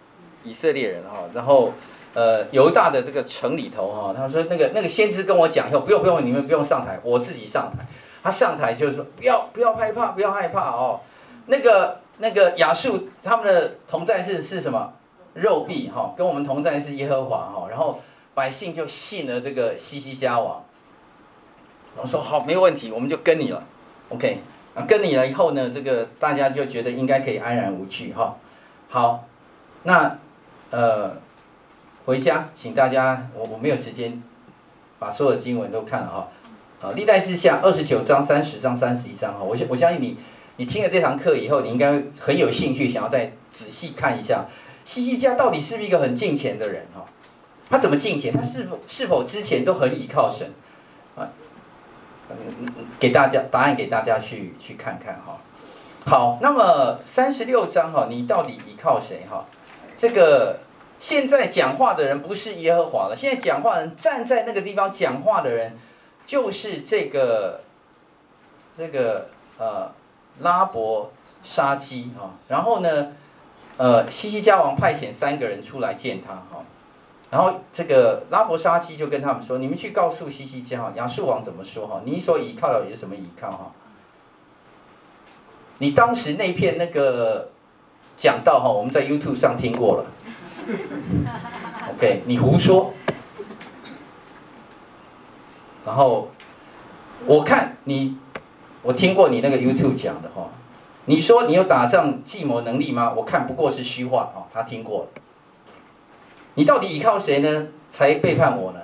[0.44, 1.74] 以色列人哈，然后
[2.14, 7.86] 呃犹大的这个城里头哈，他说那个那个先知跟我讲以后，不用不用，你们不用上台，我自己上台。
[8.24, 11.02] 他上台就是说不要不要害怕，不要害怕哦，
[11.46, 14.94] 那个那个亚述他们的同在是是什么？
[15.34, 18.00] 肉臂哈，跟我们同在是耶和华哈，然后。
[18.34, 20.64] 百姓就信了这个西西家王，
[21.98, 23.64] 我说好，没问题，我们就跟你了
[24.10, 24.40] ，OK，
[24.88, 28.38] 跟你了以后呢，这个大家就觉得应该可以安然无惧哈。
[28.88, 29.26] 好，
[29.84, 30.18] 那
[30.70, 31.18] 呃
[32.06, 34.24] 回家，请大家，我我没有时间
[34.98, 36.28] 把所有的经文都看了哈。
[36.82, 40.18] 啊，历代志下二十九章、三十章、三十一章哈，我相我相信你，
[40.56, 44.46] 你听了这堂课以后，你应该很有兴趣，想要再仔细看一下
[44.86, 47.06] 西西家到底是不是一个很敬虔的人哈。
[47.72, 48.34] 他怎么敬虔？
[48.34, 50.54] 他是否是否之前都很倚靠神？
[51.16, 51.26] 啊，
[53.00, 55.40] 给大家答案，给大家去去看看哈。
[56.06, 59.46] 好，那么三十六章哈，你到底依靠谁哈？
[59.98, 60.60] 这个
[61.00, 65.80] 现在讲话的人不是耶和华了，现在讲话人站在那个地方讲话的人
[66.26, 67.62] 就是这个
[68.78, 69.92] 这个呃
[70.40, 72.34] 拉伯沙基哈。
[72.50, 73.14] 然后呢，
[73.78, 76.66] 呃西西家王派遣三个人出来见他哈。
[77.32, 82.02] 然后这个拉伯沙基就跟他们说：“你们去告诉西西家哈，亚述王怎么说哈？
[82.04, 83.72] 你所依靠的有什么依靠哈？
[85.78, 87.50] 你当时那片那个
[88.18, 90.06] 讲道哈，我们在 YouTube 上听过了。
[91.96, 92.94] OK，你胡说。
[95.86, 96.30] 然后
[97.26, 98.18] 我看你，
[98.82, 100.50] 我听过你那个 YouTube 讲的哈。
[101.06, 103.14] 你说你有打仗计谋能力吗？
[103.16, 104.44] 我看不过是虚话哦。
[104.54, 105.21] 他听过了。”
[106.56, 107.68] 你到底依靠谁呢？
[107.88, 108.80] 才背叛我呢？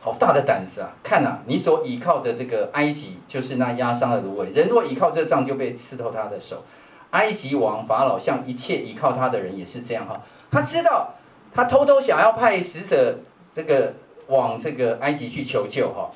[0.00, 0.90] 好大的胆子啊！
[1.00, 4.50] 看呐，你所依靠的这个埃及，就是那压伤的芦苇。
[4.50, 6.64] 人若依靠这杖，就被刺透他的手。
[7.10, 10.20] 埃及王法老向一切依靠他的人也是这样哈。
[10.50, 11.14] 他知道，
[11.54, 13.20] 他偷偷想要派使者
[13.54, 13.94] 这个
[14.26, 16.10] 往这个埃及去求救哈，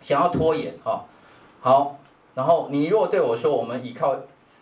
[0.00, 1.04] 想要拖延哈。
[1.60, 1.98] 好，
[2.34, 4.14] 然后你若对我说，我们依靠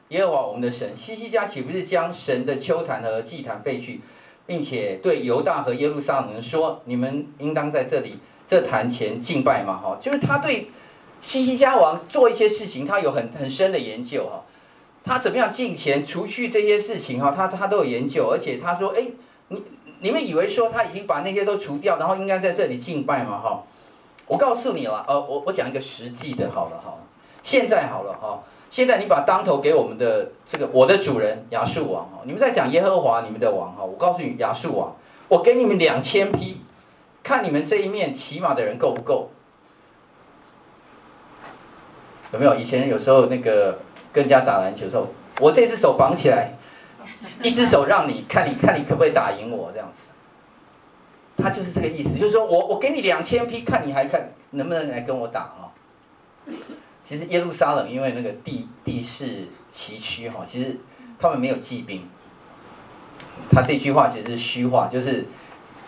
[0.09, 4.01] 耶和华我们的神，西西家岂不是将神的丘坛和祭坛废去？
[4.47, 10.71] 并且对犹大和耶路撒冷人说：“你们应当在这里这坛前敬拜嘛！”哈，就是他对
[11.21, 14.45] 西西家王做一些事情，他有很很深的研究哈。
[15.05, 18.31] 他怎么样敬虔，除去这些事情哈，他他都有研究。
[18.31, 19.09] 而且他说：“哎，
[19.49, 19.63] 你
[20.01, 23.63] 你们以为说他已经把那些都除掉，然后应该在这里敬拜嘛？”哈，
[24.27, 26.95] 我告诉你了，呃，我我讲一个实际的，好了哈，
[27.43, 28.43] 现在好了哈。
[28.71, 34.95] 现在你把当头给我们的这个我的主人亚述王哈，你们在讲耶和华你们的王哈，我告诉你亚述王，
[35.29, 36.61] 我给你们两千匹，
[37.23, 39.31] 看你们这一面骑马的人够不够？
[42.33, 42.55] 有没有？
[42.57, 43.79] 以前有时候那个
[44.13, 45.07] 跟人家打篮球时候，
[45.41, 46.53] 我这只手绑起来，
[47.43, 50.09] 一只手让你看，你看你可不可以打赢我这样子？
[51.37, 55.71] 他就是这个意思，就是说我我给你两千匹，看你还看能不能来跟我打啊？
[57.07, 60.77] 其实耶路撒冷因为那个地地势崎岖哈，其实
[61.17, 62.03] 他们没有骑兵。
[63.49, 65.25] 他这句话其实是虚话，就是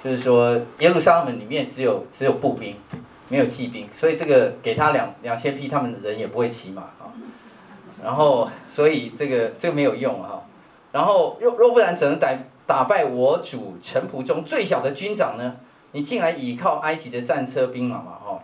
[0.01, 2.77] 就是说耶路撒冷里面只有只有步兵，
[3.29, 7.11] 没有骑兵，所以这个给他两两千匹，他们的人也不会骑马啊。
[8.01, 10.45] 然后所以这个这个没有用哈。
[10.93, 12.33] 然后若若不然，怎能打
[12.64, 15.57] 打败我主臣仆中最小的军长呢？
[15.91, 18.41] 你竟然倚靠埃及的战车兵马嘛哈，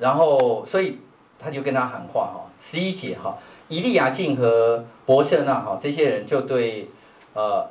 [0.00, 0.98] 然后所以
[1.42, 3.36] 他就跟他喊话哈，十一节哈，
[3.68, 6.88] 以利亚敬和伯舍那哈这些人就对
[7.34, 7.68] 呃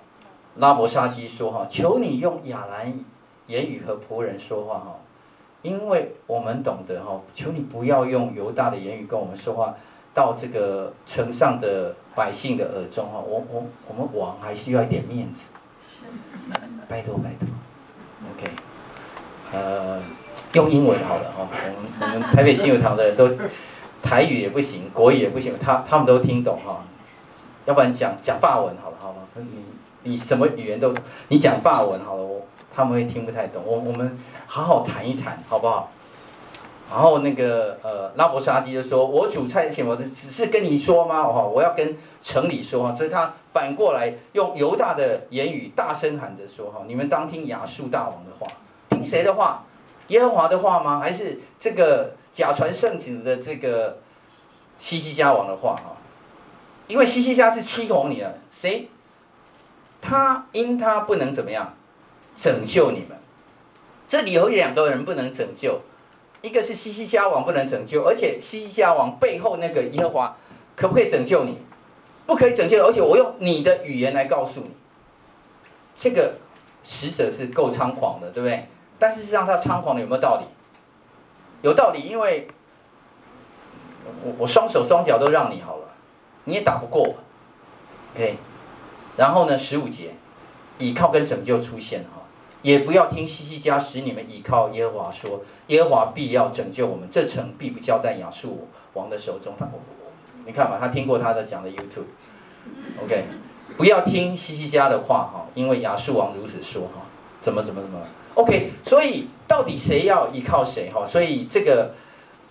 [0.58, 2.94] 拉伯沙基说哈，求你用亚兰
[3.48, 5.00] 言语和仆人说话哈，
[5.62, 9.76] 因为我们懂得哈，求你不要用犹大的言语跟我们说话。
[10.14, 15.52] 到这个城上的百姓的耳中哈，我我我们王还需要一点面子，
[16.90, 17.48] 拜托拜托
[18.36, 18.52] ，OK，
[19.54, 20.02] 呃，
[20.54, 23.30] 用英文好了哈，我们我们台北信友堂的人都
[24.02, 26.84] 台语也不行，国语也不行，他他们都听懂哈，
[27.66, 29.20] 要不然讲讲法文好了好吗？
[29.36, 30.94] 你你什么语言都
[31.30, 34.18] 你讲法文好了，我他们会听不太懂，我我们
[34.48, 35.92] 好好谈一谈好不好？
[36.90, 41.22] 然后那个呃拉伯沙基就说：“我主差遣我的，只是跟你说吗？
[41.22, 42.94] 哦，我要跟城里说哈。
[42.94, 48.48] 所以他反过来用犹大的言语大声喊着说哈：你们当听亚述大王的话，
[48.90, 49.64] 听谁的话？
[50.08, 51.00] 耶和华的话吗？
[51.00, 54.00] 还是这个假传圣旨的这个
[54.78, 55.98] 西西家王的话哈？
[56.88, 58.90] 因为西西家是欺哄你的，谁？
[60.02, 61.76] 他因他不能怎么样
[62.36, 63.18] 拯救你们？
[64.08, 65.82] 这里有两个人不能拯救。”
[66.42, 70.36] 一个是西西家王不能拯救，而且西西家王背后那个耶和华
[70.76, 71.60] 可不可以拯救你？
[72.26, 74.72] 不可以拯救，而且我用你的语言来告诉你，
[75.96, 76.34] 这个
[76.84, 78.68] 使者是够猖狂的，对不对？
[79.02, 80.46] 但是实上他猖狂的有没有道理？
[81.64, 82.48] 有道理，因为
[84.24, 85.88] 我我双手双脚都让你好了，
[86.44, 87.16] 你也打不过我
[88.14, 88.38] ，OK？
[89.18, 90.14] 然后呢，十五节，
[90.78, 92.22] 倚靠跟拯救出现哈。
[92.62, 99.56] 也不要听西西家使你们倚靠耶和华说，耶和华必要拯救我们，这城必不交在亚述王的手中。
[99.58, 99.68] 他，
[100.46, 103.26] 你看嘛，他听过他的讲的 YouTube，OK，
[103.78, 107.02] 不要听西西家的话哈，因为亚述王如此说哈，
[107.42, 108.00] 怎么怎么怎么
[108.36, 111.06] ，OK，所以到底谁要依靠谁哈？
[111.06, 111.94] 所以这个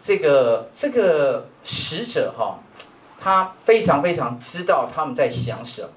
[0.00, 2.58] 这个这个使者哈，
[3.18, 5.88] 他非常非常知道他们在想什么。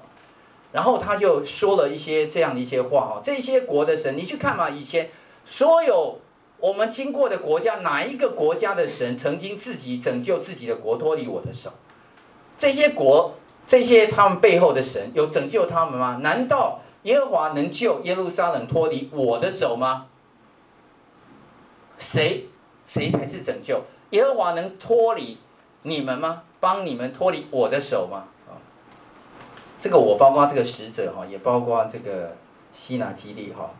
[0.72, 5.08] 然后他就说了一些这样的一些话哈，这些国的神，你去看嘛，以前
[5.44, 6.18] 所有
[6.58, 11.70] 我们经过的国家，哪一个国家的神曾经自己拯救自己的国脱离我的手？
[12.58, 13.34] 这些国，
[13.66, 16.18] 这些他们背后的神有拯救他们吗？
[16.22, 20.06] 难道耶和华能救耶路撒冷脱离我的手吗？
[21.96, 22.48] 谁
[22.84, 23.82] 谁才是拯救？
[24.10, 25.38] 耶和华能脱离
[25.82, 26.42] 你们吗？
[26.60, 28.24] 帮你们脱离我的手吗？
[29.78, 32.34] 这个我包括这个使者哈，也包括这个
[32.72, 33.70] 希拿基立哈。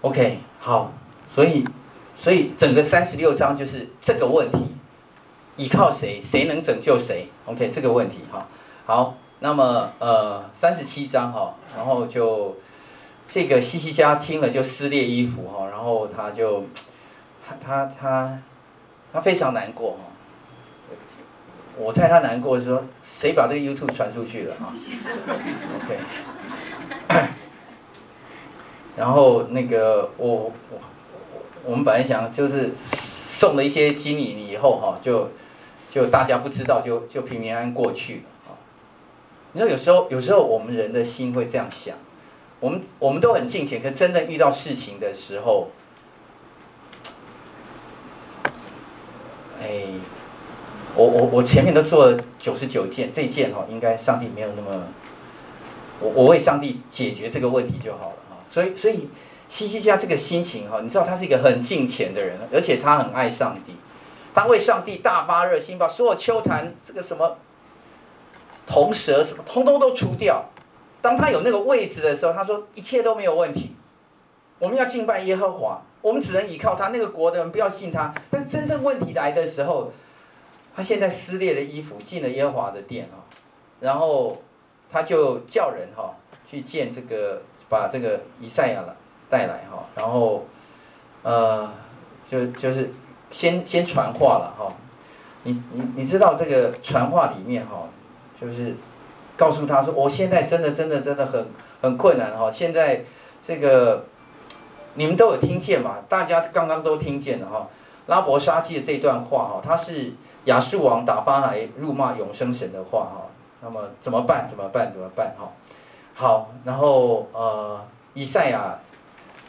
[0.00, 0.92] OK，好，
[1.34, 1.62] 所以
[2.16, 4.58] 所以整个三十六章就是这个问题，
[5.56, 8.46] 依靠谁，谁能拯救谁？OK，这个问题哈。
[8.86, 12.56] 好，那么呃三十七章哈，然后就
[13.26, 16.64] 这个西西家听了就撕裂衣服哈，然后他就
[17.46, 18.38] 他他他
[19.12, 19.98] 他非常难过哈。
[21.80, 24.74] 我猜他难过，是说谁把这个 YouTube 传出去了啊
[25.76, 25.98] ？OK，
[28.96, 30.80] 然后那个我我
[31.64, 35.30] 我们本来想就是送了一些金银以后哈，就
[35.88, 38.22] 就大家不知道就就平平安安过去了。
[39.52, 41.96] 你知道有时候有时候我们人的心会这样想，
[42.60, 45.68] 我们我们都很敬虔，可真的遇到事情的时候，
[49.62, 49.84] 哎。
[50.96, 54.82] 我我我前面都做了九十九件，这件哈应该上帝没有那么，
[56.00, 58.38] 我我为上帝解决这个问题就好了哈。
[58.50, 59.08] 所以所以
[59.48, 63.74] 西西家这个心情哈，你知道他是一个很敬虔的人，而且他很爱上帝，
[64.34, 67.36] 他为上帝大发热心，把所有秋坛这个什么
[68.68, 70.44] 铜蛇什么通通都除掉。
[71.02, 73.74] 当他有那个位置的时候，他说一切都没有问题。
[74.60, 76.88] 我们要敬拜耶和华，我们只能依靠他。
[76.88, 79.90] 那个国的人不要信他，但是真正问题来的时候。
[80.76, 83.18] 他现在撕裂了衣服，进了耶和华的殿啊，
[83.80, 84.40] 然后
[84.88, 86.14] 他就叫人哈
[86.48, 88.94] 去见这个，把这个以赛亚了
[89.28, 90.46] 带来哈，然后
[91.24, 91.68] 呃
[92.30, 92.92] 就就是
[93.32, 94.72] 先先传话了哈，
[95.42, 97.88] 你你你知道这个传话里面哈，
[98.40, 98.74] 就是
[99.36, 101.48] 告诉他说，我现在真的真的真的很
[101.82, 103.04] 很困难哈，现在
[103.44, 104.04] 这个
[104.94, 105.96] 你们都有听见嘛？
[106.08, 107.68] 大家刚刚都听见了哈，
[108.06, 110.12] 拉伯沙基的这段话哈，他是。
[110.44, 113.26] 亚述王打发来辱骂永生神的话哈，
[113.60, 114.46] 那么怎么办？
[114.48, 114.90] 怎么办？
[114.90, 115.34] 怎么办？
[115.36, 115.52] 哈，
[116.14, 117.78] 好，然后呃，
[118.14, 118.78] 以赛亚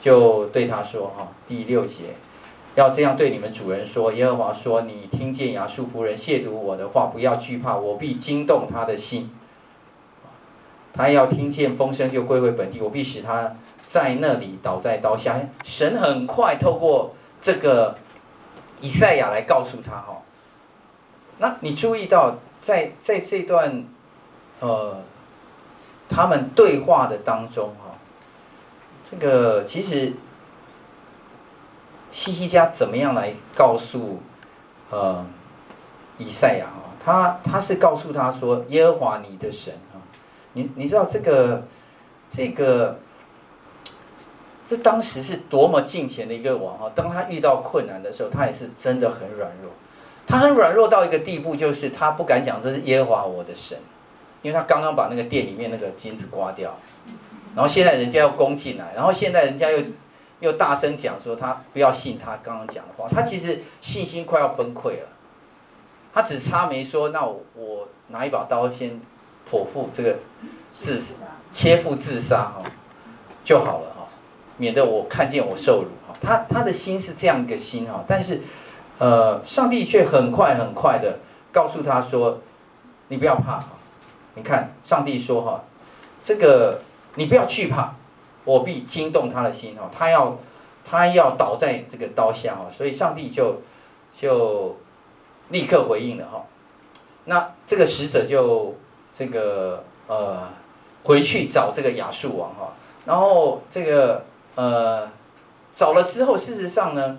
[0.02, 2.16] 就对他说哈，第六节，
[2.76, 9.30] 要这样对你们主人说，耶和华说，你听见亚述仆人亵渎我的话，不要惧怕，我必惊动他的心，
[10.94, 15.40] 他要听见风声就归回本地，我必使他在那里倒在刀下。
[15.64, 17.98] 神很快透过这个
[18.82, 20.22] 以赛亚来告诉他哈。
[21.40, 23.84] 那你注意到在在这段
[24.60, 24.98] 呃
[26.08, 27.98] 他们对话的当中哈，
[29.10, 30.14] 这个其实
[32.12, 34.20] 西西家怎么样来告诉
[34.90, 35.26] 呃
[36.18, 36.90] 以赛亚啊？
[37.04, 39.98] 他他是告诉他说耶和华你的神啊，
[40.54, 41.64] 你你知道这个
[42.30, 43.00] 这个
[44.68, 46.92] 这当时是多么敬虔的一个王啊！
[46.94, 49.72] 当他遇到困难的时候，他也是真的很软弱，
[50.28, 53.76] 他很软弱到一个地步，就是他不敢讲这是耶和华我的神，
[54.44, 56.78] 因为他刚刚把那个殿里面那个金子刮掉，
[57.56, 59.80] 然后现在人家要攻进来，然后现在人家又
[60.40, 65.08] 又大声讲说他不要信他刚刚讲的话，他其实信心快要崩溃了。
[66.14, 69.00] 他只差没说，那我拿一把刀先
[69.50, 70.18] 剖腹这个
[70.72, 71.00] 自
[71.52, 72.64] 切腹自杀哈
[73.44, 74.08] 就好了哈，
[74.58, 76.16] 免得我看见我受辱哈。
[76.20, 78.42] 他他的心是这样一个心哈，但是
[78.98, 81.20] 呃，上帝却很快很快的
[81.52, 82.40] 告诉他说，
[83.10, 83.64] 你不要怕，
[84.34, 85.64] 你看上帝说哈，
[86.24, 86.82] 这个
[87.16, 87.94] 你不要惧怕，
[88.46, 90.38] 我必惊动他的心哦，他要
[90.84, 93.62] 他要倒在这个刀下哦，所以上帝就
[94.14, 94.78] 就。
[95.52, 96.46] 立刻回应了哈，
[97.26, 98.76] 那这个使者就
[99.16, 100.48] 这个呃
[101.04, 102.72] 回去找这个亚述王哈，
[103.06, 105.10] 然后这个呃
[105.74, 107.18] 找了之后，事实上呢，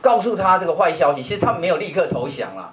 [0.00, 2.72] 告诉他这个坏消息，其实他没有立刻投降啦，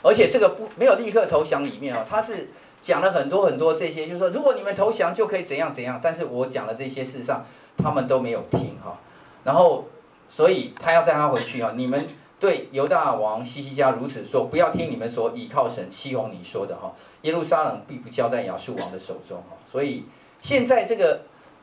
[0.00, 2.50] 而且这个不没有立刻投降里面啊，他是
[2.82, 7.46] 讲了很多很多这些，就是说如果你们投降就可以怎样怎样，但是我讲的这些事实上
[7.78, 8.98] 他们都没有听哈，
[9.44, 9.86] 然后
[10.28, 12.04] 所以他要带他回去哈， 你们。
[12.42, 19.56] 对犹大王西西家如此说，不要听你们所倚靠神欺哄你说的哈，耶路撒冷必不交在亚述王的手中哈。
[19.70, 20.06] 所以
[20.40, 21.20] 现在这个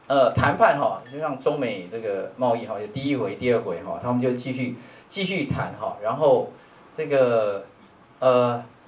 [0.08, 4.78] 呃谈判哈，就像中美这个贸易哈，有第一回、第二回哈，他们就继续
[5.10, 5.98] 继续谈哈。
[6.02, 6.50] 然后
[6.96, 7.66] 这个
[8.20, 8.79] 呃希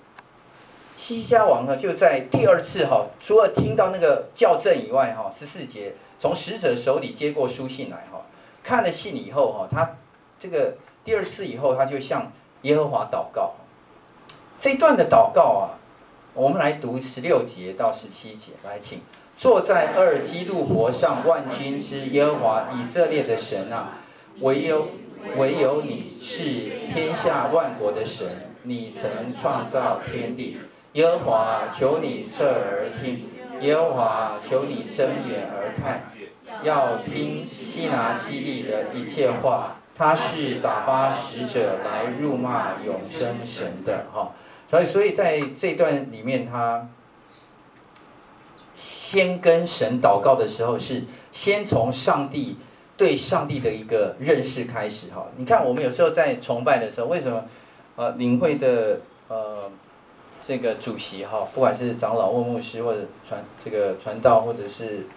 [1.01, 8.21] 西家王呢，就在第二次哈，除了听到那个校正以外哈，十四节从使者手里接过书信来哈，
[8.61, 9.97] 看了信以后哈，他
[10.37, 10.75] 这个。
[11.03, 12.31] 第二次以后，他就向
[12.61, 13.53] 耶和华祷告。
[14.59, 15.81] 这一段的祷告啊，
[16.35, 19.01] 我们来读十六节到十七节，来请
[19.35, 23.97] 坐在二基路伯上万军之耶和华以色列的神啊，
[24.41, 24.89] 唯有
[25.37, 26.43] 唯有你是
[26.93, 30.59] 天下万国的神，你曾创造天地。
[30.93, 33.17] 耶和华，求你侧耳听；
[33.61, 36.03] 耶和华，求你睁眼而看，
[36.63, 39.77] 要听西拿基立的一切话。
[39.93, 44.05] 他是打发使者来辱骂永生神的。
[44.11, 44.31] 哈，
[44.67, 46.89] 所以所以在这段里面，他
[48.75, 52.57] 先跟神祷告的时候，是先从上帝
[52.97, 55.11] 对上帝的一个认识开始。
[55.11, 55.27] 哈。
[55.35, 57.45] 你看我们有时候在崇拜的时候，为什么
[57.95, 59.69] 呃领会的呃
[60.41, 65.07] 这个主席哈，不管是长老或牧师或者传这个传道或者是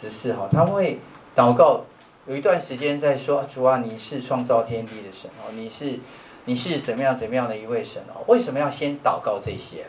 [0.00, 0.98] 执事哈，他会
[1.34, 1.82] 祷告。
[2.26, 5.98] 有一段时间在说主啊，你是创造天地的神哦，你是
[6.44, 8.22] 你是怎么样怎么样的一位神哦？
[8.28, 9.86] 为什么要先祷告这些？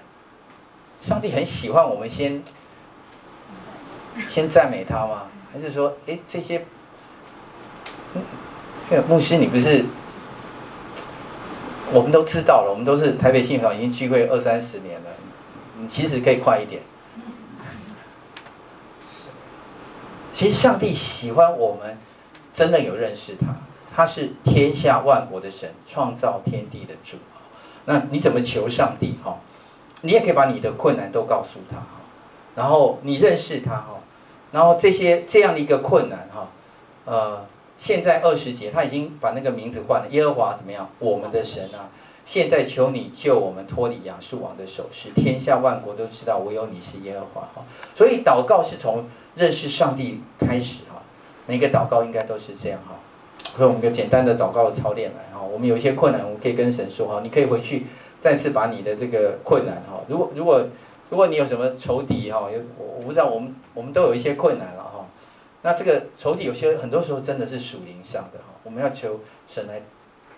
[1.01, 2.41] 上帝很喜欢我们先
[4.27, 5.27] 先赞美他吗？
[5.53, 6.65] 还是说，哎，这些
[9.07, 9.85] 牧师你不是？
[11.93, 15.09] 我们都知道了，我们都是台北信徒，已经聚会二三十年了，
[15.77, 16.81] 你其实可以快一点。
[20.33, 21.97] 其实上帝喜欢我们。
[22.53, 23.47] 真的有认识他，
[23.95, 27.15] 他是天下万国的神，创造天地的主。
[27.85, 29.17] 那你怎么求上帝？
[29.23, 29.37] 哈，
[30.01, 31.77] 你也可以把你的困难都告诉他，
[32.53, 34.01] 然后你认识他，哈，
[34.51, 36.49] 然后这些这样的一个困难，哈，
[37.05, 37.45] 呃，
[37.81, 40.87] 现在二十节他已经把那个名字换了，耶和华怎么样？
[40.99, 41.89] 我们的神啊，
[42.23, 47.41] 现在求你救我们脱离亚述王的手，使天下万国都知道唯有你是耶和华。
[47.55, 47.65] 哈，
[47.95, 49.05] 所以祷告是从
[49.35, 51.01] 认识上帝开始哈。
[51.47, 52.93] 每个祷告应该都是这样哈，
[53.57, 55.43] 所以我们一个简单的祷告操练来哈。
[55.43, 57.87] 我们有一些困难，我们可以跟神说哈，你可以回去
[58.19, 59.99] 再次把你的这个困难哈。
[60.07, 60.63] 如果如果
[61.09, 64.90] 如果你有什么仇敌哈，有我我不知道，我们我们都有一些困难了。
[65.63, 69.81] 那这个仇敌有些很多时候真的是属灵上的哈，我们要求神来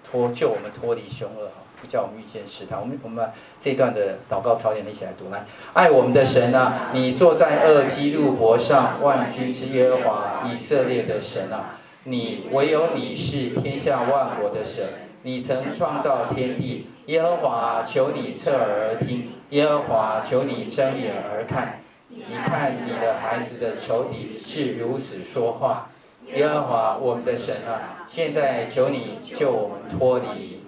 [0.04, 1.54] 脱救我们脱离凶恶哈。
[1.82, 5.46] 不叫我们遇见试探，我们我们把这段的祷告操练一起来读来。
[5.74, 14.86] 爱我们的神啊，你坐在二基路伯上，万军之耶和华以色列的神啊，你唯有你是天下万国的神，
[15.24, 16.88] 你曾创造天地。
[17.08, 21.82] 耶和华，求你侧耳而听，耶和华，求你睁眼而看，
[22.28, 25.90] 你看你的孩子的仇敌是如此说话。
[26.34, 30.64] 耶和华我们的神啊，现在求你救我们脱离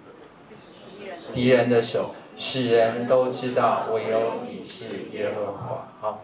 [1.34, 5.88] 敌人的手，使人都知道唯有你是耶和华。
[6.02, 6.24] 好，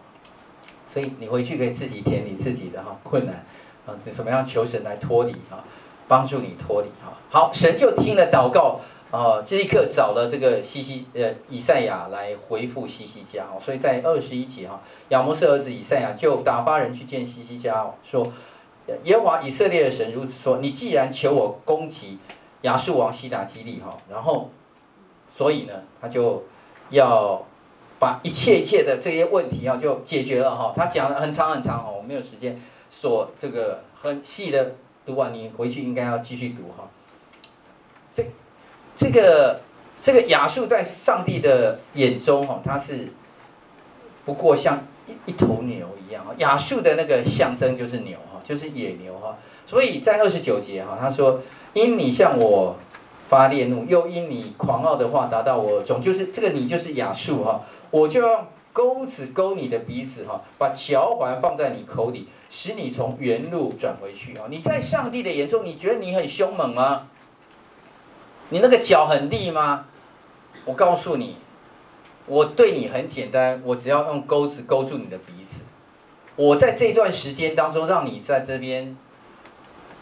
[0.86, 3.44] 所以你回去可以自己填你自己的哈困难
[3.86, 5.64] 啊，怎么样求神来脱离啊，
[6.06, 7.14] 帮助你脱离哈。
[7.30, 8.80] 好，神就听了祷告。
[9.12, 18.32] 哦，这一刻找了这个西西呃以赛亚来回复西西家哦，所以在二十一节哈，亚摩斯儿子以赛亚就打发人去见西西家哦，说
[19.04, 22.20] 耶华以色列的神如此说：你既然求我攻击
[22.62, 24.48] 亚述王西达基利哈，然后
[25.36, 26.44] 所以呢，他就
[26.88, 27.44] 要
[27.98, 30.72] 把一切一切的这些问题啊就解决了哈。
[30.74, 32.58] 他讲了很长很长哦，我没有时间
[32.90, 34.72] 说这个很细的
[35.04, 36.88] 读完，你回去应该要继续读哈。
[38.10, 38.24] 这。
[38.94, 39.60] 这个
[40.00, 43.08] 这个亚述在上帝的眼中哈，它是
[44.24, 46.32] 不过像一一头牛一样哈。
[46.38, 49.36] 亚述的那个象征就是牛哈，就是野牛哈。
[49.66, 51.40] 所以在二十九节哈，他说
[51.72, 52.76] ：“因你向我
[53.28, 64.44] 发烈怒，又因你狂傲的话达到我耳中，就是这个你就是亚述哈，我就要钩子钩你的鼻子哈，把嚼环放在你口里，使你从原路转回去啊！
[64.50, 67.08] 你在上帝的眼中，你觉得你很凶猛吗？”
[68.52, 69.86] 你那个脚很利吗？
[70.66, 71.36] 我告诉你，
[72.26, 75.62] 我对你很简单，我只要用钩子勾住你的鼻子。
[76.36, 78.94] 我在这段时间当中，让你在这边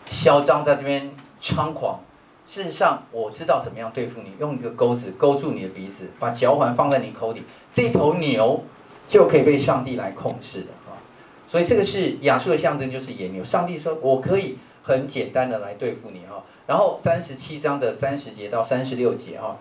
[0.09, 2.01] 嚣张，在这边猖狂。
[2.45, 8.65] 事实上，我知道怎么样对付你，用一个钩子勾住你的鼻子，把脚环放在你口里，这头牛
[9.07, 10.99] 就可以被上帝来控制的啊。
[11.47, 13.45] 所以这个是亚述的象征，就是野牛。
[13.45, 14.59] 上帝说我可以
[14.91, 16.43] 很简单的来对付你啊。
[16.67, 19.57] 然后三十七章的三十节到三十六节哈，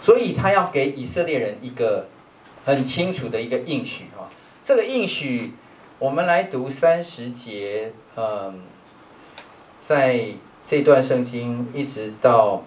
[0.00, 2.06] 所以他要给以色列人一个
[2.64, 4.28] 很清楚的一个应许哈。
[4.62, 5.52] 这个应许，
[5.98, 8.62] 我们来读三十节，嗯，
[9.78, 10.26] 在
[10.64, 12.64] 这段圣经一直到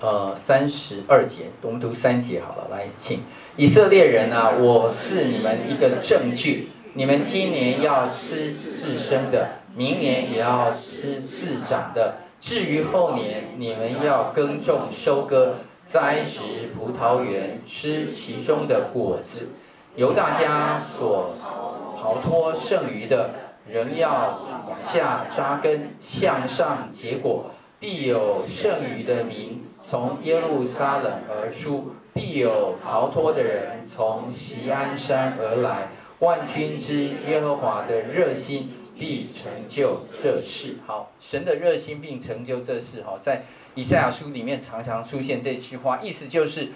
[0.00, 2.68] 呃三十二节，我们读三节好了。
[2.70, 3.20] 来，请
[3.56, 12.16] 以色列人啊，我是你们一个证据，你们今年要吃自生的，明年也要吃自长的。
[12.40, 15.54] 至于后年，你们要耕种、收割、
[15.86, 19.50] 栽植葡萄园，吃其中的果子。
[19.94, 21.36] 由大家所
[21.96, 23.30] 逃脱剩余的，
[23.70, 27.52] 仍要往下扎根，向上结果。
[27.78, 35.90] 必有剩余的民从耶路撒冷而出，必有逃脱的人从锡安山而来。
[36.18, 38.74] 万军之耶和华的热心。
[38.98, 40.78] 必成就这事。
[40.86, 43.02] 好，神的热心并成就这事。
[43.04, 43.44] 好，在
[43.74, 46.70] 以赛亚书里面常常出现这句话，意思就是，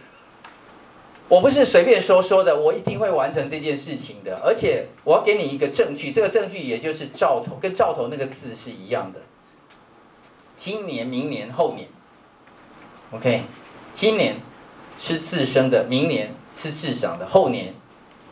[1.28, 4.40] 我不是随便说说的，我一定会完成这件事情的。
[4.44, 9.20] 而且我要给你一个证据，这个证据也就是兆头，跟兆头那个字是一样的。
[10.56, 11.88] 今年、明年、后年
[13.10, 13.42] ，OK，
[13.92, 14.36] 今年
[14.96, 17.74] 是自生的，明年是自长的，后年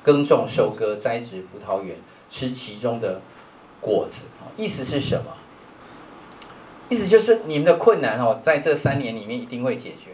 [0.02, 1.96] 耕种、收割、栽植葡萄园，
[2.28, 3.20] 吃其中的。
[3.80, 5.32] 果子啊，意思是什么？
[6.88, 10.10] 意思就是你们的困难哦，在这三年里面一定会解决。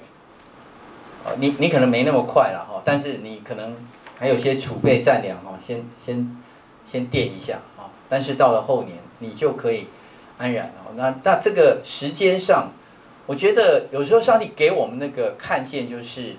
[1.39, 3.77] 你你可能没那么快了哈，但是你可能
[4.17, 6.37] 还有些储备战粮哈，先先
[6.87, 7.91] 先垫一下啊。
[8.09, 9.89] 但是到了后年，你就可以
[10.39, 10.93] 安然哦。
[10.95, 12.71] 那那这个时间上，
[13.27, 16.37] 我觉得有时候上帝给我们那个看见，就是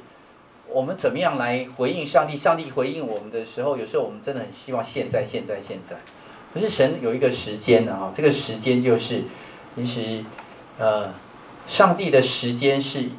[0.69, 2.37] 我们怎么样来回应上帝。
[2.37, 5.97] 上帝回应我们的时候，有时候我们真的很希望现在现在现在。
[6.57, 9.25] 可是神有一个时间的哈，这个时间就是，
[9.75, 10.25] 其实，
[10.79, 11.13] 呃，
[11.67, 13.11] 上帝的时间是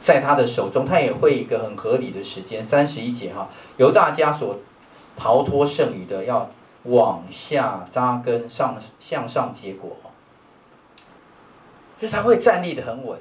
[0.00, 2.62] 在他的手中，他也会一个很合理的时间。
[2.64, 4.58] 三十一节哈，由大家所
[5.16, 6.50] 逃脱剩余的，要
[6.82, 9.96] 往下扎根，上向上结果，
[12.00, 13.16] 就是他会站立的很稳。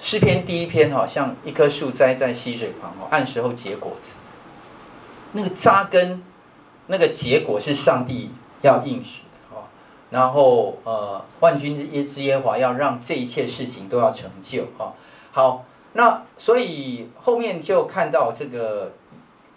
[0.00, 4.16] 诗篇第一篇哈，像一棵树栽在溪水旁哈，按时候结果子，
[5.30, 6.24] 那个扎根。
[6.88, 8.30] 那个结果是上帝
[8.60, 9.62] 要应许的哦，
[10.10, 14.92] 然后呃，万军之耶之耶华要让这一切事情都要成就啊。
[15.30, 18.92] 好，那所以后面就看到这个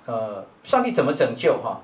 [0.05, 1.81] 呃，上帝怎么拯救哈？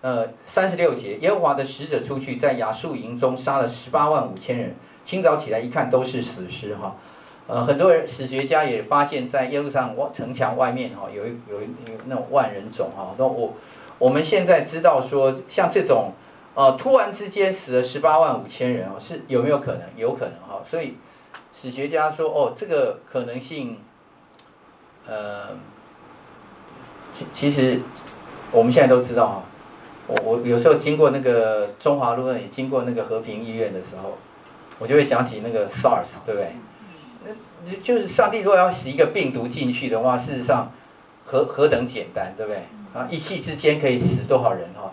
[0.00, 4.74] 呃，三十六节，耶和华的使者出去，在亚述营中杀了十八万五千人，
[5.04, 6.96] 清早起来一看都是死尸哈。
[7.46, 13.52] 呃，很多人史学家也发现，在耶路撒冷城墙外面哈，有一有一有那种万人冢哈，那我。
[13.98, 16.12] 我们现在知道说，像这种，
[16.54, 19.82] 呃，突然之间死了十八万五千人哦，是有没有可能？
[19.96, 20.96] 有可能哈，所以
[21.52, 23.80] 史学家说，哦，这个可能性，
[25.06, 25.48] 呃，
[27.12, 27.80] 其其实
[28.52, 29.42] 我们现在都知道哈，
[30.06, 34.16] 我我有时候经过那个中华路，那里经过那个和平医院的时候，
[34.78, 36.52] 我就会想起那个 SARS，对不对？
[37.24, 40.70] 那就是上帝如果要使一个病毒进去的话，事实上
[41.26, 42.62] 何何等简单，对不对？
[43.10, 44.92] 一气之间可以死多少人哈？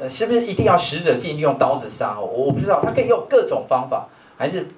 [0.00, 2.18] 呃，是不是一定要使者进去用刀子杀？
[2.18, 4.68] 我我不知道，他可以用各种方法，还是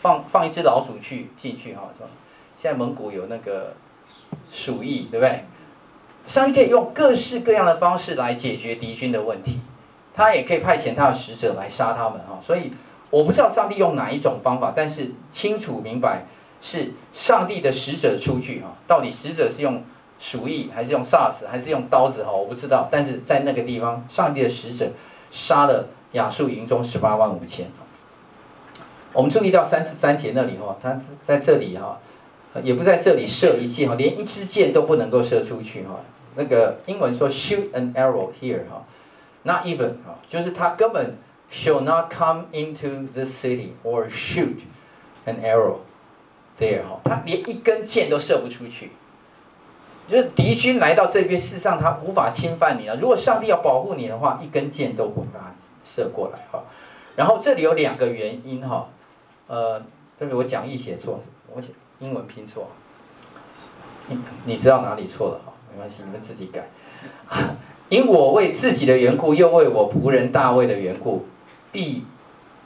[0.00, 1.88] 放放一只老鼠去进去哈？
[1.96, 2.10] 是吧？
[2.56, 3.74] 现在蒙古有那个
[4.50, 5.44] 鼠疫，对不对？
[6.26, 9.60] 上帝可以用各式各样的方式来解决敌军的问题，
[10.14, 12.38] 他也可以派遣他的使者来杀他们哈。
[12.44, 12.72] 所以
[13.10, 16.26] 我不知道上帝用哪一种方法，但是清楚明白
[16.60, 18.76] 是上帝的使者出去哈。
[18.86, 19.82] 到底使者是用
[20.18, 22.32] 鼠疫，还是用 SARS，还是用刀子哈？
[22.32, 22.88] 我不知道。
[22.90, 24.90] 但是在那个地方，上帝的使者
[25.30, 27.66] 杀了亚述营中十八万五千。
[29.12, 31.98] 我们注意到三十三节那里哈，他在这里哈，
[32.62, 36.00] 也不在这里射一箭哈，连一支箭都不能够射出去哈。
[36.34, 38.84] 那个英文说 shoot an arrow here 哈
[39.44, 41.16] ，not even 哈，就是他根本
[41.50, 44.58] shall not come into the city or shoot
[45.24, 45.78] an arrow
[46.58, 48.90] there 哈，他连一根箭都射不出去。
[50.08, 52.96] 就是敌军来到这边，事实上他无法侵犯你了。
[52.96, 55.54] 如果上帝要保护你的话，一根箭都不把它
[55.84, 56.64] 射过来哈。
[57.14, 58.88] 然后这里有两个原因哈，
[59.46, 59.78] 呃，
[60.18, 60.34] 对不对？
[60.34, 61.20] 我讲义写错，
[61.54, 62.68] 我写英文拼错，
[64.06, 65.52] 你你知道哪里错了哈？
[65.70, 66.68] 没关系，你们自己改。
[67.90, 71.26] 因我为自己的缘故，又为我仆人大卫的缘故，
[71.70, 72.06] 必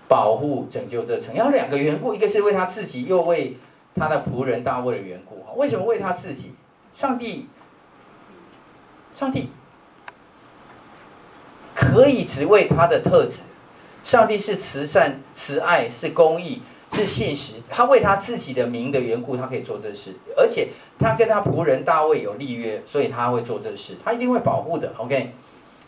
[0.06, 1.34] 保护拯救这城。
[1.34, 3.56] 要两个缘故，一个是为他自己，又为
[3.94, 5.42] 他的仆人大卫的缘故。
[5.56, 6.54] 为什么为他自己？
[6.92, 7.48] 上帝，
[9.12, 9.50] 上帝
[11.74, 13.42] 可以只为他的特质。
[14.02, 16.62] 上帝是慈善、慈爱，是公义。
[16.94, 20.68] 是信实，他为他自己的名的缘故，他可以做这事，而且
[20.98, 24.92] 他跟他仆人大卫有立约，所以他会做这事，他一定会保护的。
[24.98, 25.32] OK，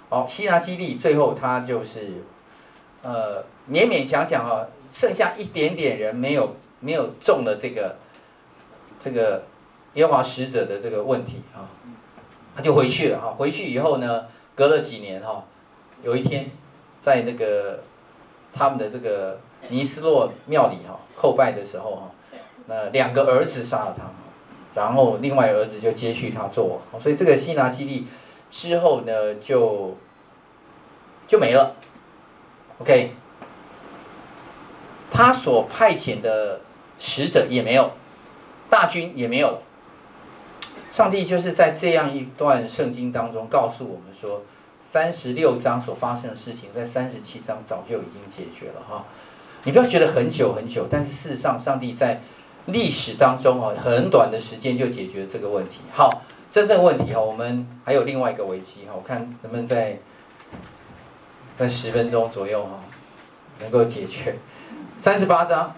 [0.09, 2.23] 好，希拿基利最后他就是，
[3.03, 7.97] 呃，勉勉强强哈，剩下一点点人没有没有中了这个
[8.99, 9.43] 这个
[9.95, 11.69] 耶华使者的这个问题啊，
[12.55, 15.45] 他就回去了哈，回去以后呢，隔了几年哈，
[16.03, 16.51] 有一天
[17.01, 17.81] 在那个
[18.53, 19.39] 他们的这个。
[19.71, 22.11] 尼斯洛庙里哈叩拜的时候哈，
[22.67, 24.05] 那两个儿子杀了他，
[24.75, 28.07] 然后另外儿子就接续他做，所以这个西拿基立
[28.51, 29.97] 之后呢就
[31.27, 31.77] 就没了。
[32.79, 33.15] OK，
[35.11, 36.61] 他所派遣的
[36.99, 37.91] 使者也没有，
[38.69, 39.63] 大军也没有。
[40.91, 44.43] 上帝就是在这样一段圣经当中告诉我们说，
[44.81, 49.05] 三十六章所发生的事情，在三十七章早就已经解决了哈。
[49.65, 52.21] 你不要觉得很久很久，但是事实上，上帝在
[52.67, 55.81] 历史当中哦，很短的时间就解决了这个问题。
[55.93, 59.99] 好，真正问题哈，我们还有另外一个危机哈，我看能不能在
[61.59, 62.81] 在十分钟左右哈，
[63.61, 64.37] 能够解决。
[64.99, 65.75] 三十八章，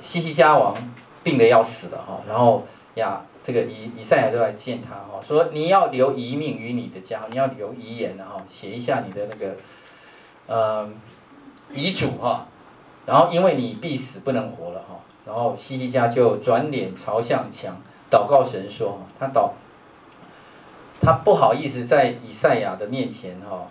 [0.00, 0.76] 西西家王
[1.22, 9.54] 病得要死了哈，然后呀，这个以以赛亚就来见他哈，说你要留遗命于你的家，你要留遗言哈，写一下你的那个
[10.48, 10.90] 呃
[11.72, 12.48] 遗嘱哈。
[13.06, 17.76] 然后因为你必死不能活了哈，然后西西家就转脸朝向墙，
[18.10, 19.50] 祷告神说他祷，
[21.00, 23.68] 他不好意思在以赛亚的面前哈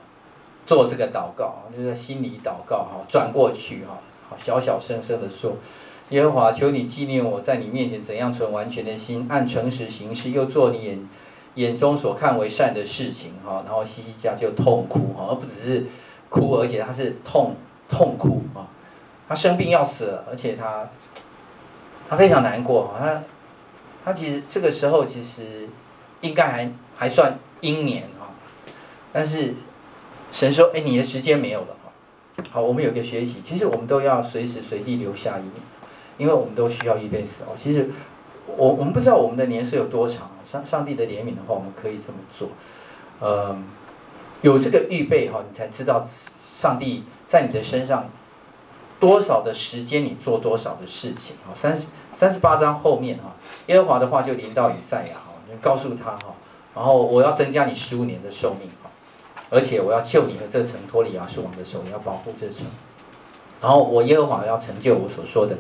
[0.66, 3.98] 做这个祷告，就是心里祷告哈，转过去哈，
[4.38, 5.58] 小小声声的说，
[6.10, 11.10] 耶和华求你纪念我在你面前怎样存完全的心，按诚实行事，又做你眼
[11.56, 15.86] 眼中所看为善的事情哈，然后西西家就痛哭哈，而不只是
[16.30, 17.56] 哭，而且他是痛
[17.90, 18.68] 痛哭啊。
[19.28, 20.88] 他生病要死了，而且他，
[22.08, 22.94] 他非常难过。
[22.96, 23.24] 他，
[24.04, 25.68] 他其实这个时候其实
[26.22, 28.30] 应该还还算英年啊，
[29.12, 29.56] 但是
[30.32, 31.68] 神说：“哎，你的时间没有了。”
[32.52, 35.54] 好，我们有个学习，其实我们都要随时随地留下一面，
[36.18, 37.54] 因为我们都需要预备死哦。
[37.56, 37.90] 其实
[38.46, 42.50] 我我们不知道我们的年岁有多长，上上帝的怜悯的话，我们可以这么做。
[43.20, 43.58] 呃，
[44.42, 48.10] 有这个预备哈，你才知道上帝在你的身上。
[48.98, 51.52] 多少的时间，你做多少的事情啊？
[51.54, 53.36] 三十三十八章后面哈，
[53.68, 56.34] 耶和华的话就临到以赛亚哈，告诉他哈，
[56.74, 58.90] 然后我要增加你十五年的寿命哈，
[59.50, 62.66] 而且我要救你和这城脱离亚述王的手，要保护这城。
[63.62, 65.58] 然后我耶和华要成就我所说的，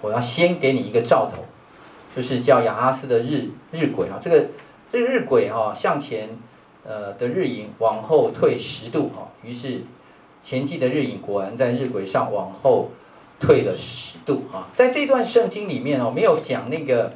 [0.00, 1.44] 我要先给你一个兆头，
[2.14, 4.46] 就是叫亚哈斯的日日晷啊，这个
[4.90, 6.30] 这个日晷哈向前
[6.84, 9.82] 呃的日影往后退十度哈，于是。
[10.42, 12.90] 前进的日影果然在日晷上往后
[13.40, 14.68] 退了十度啊！
[14.76, 17.12] 在这段圣经里面哦，没有讲那个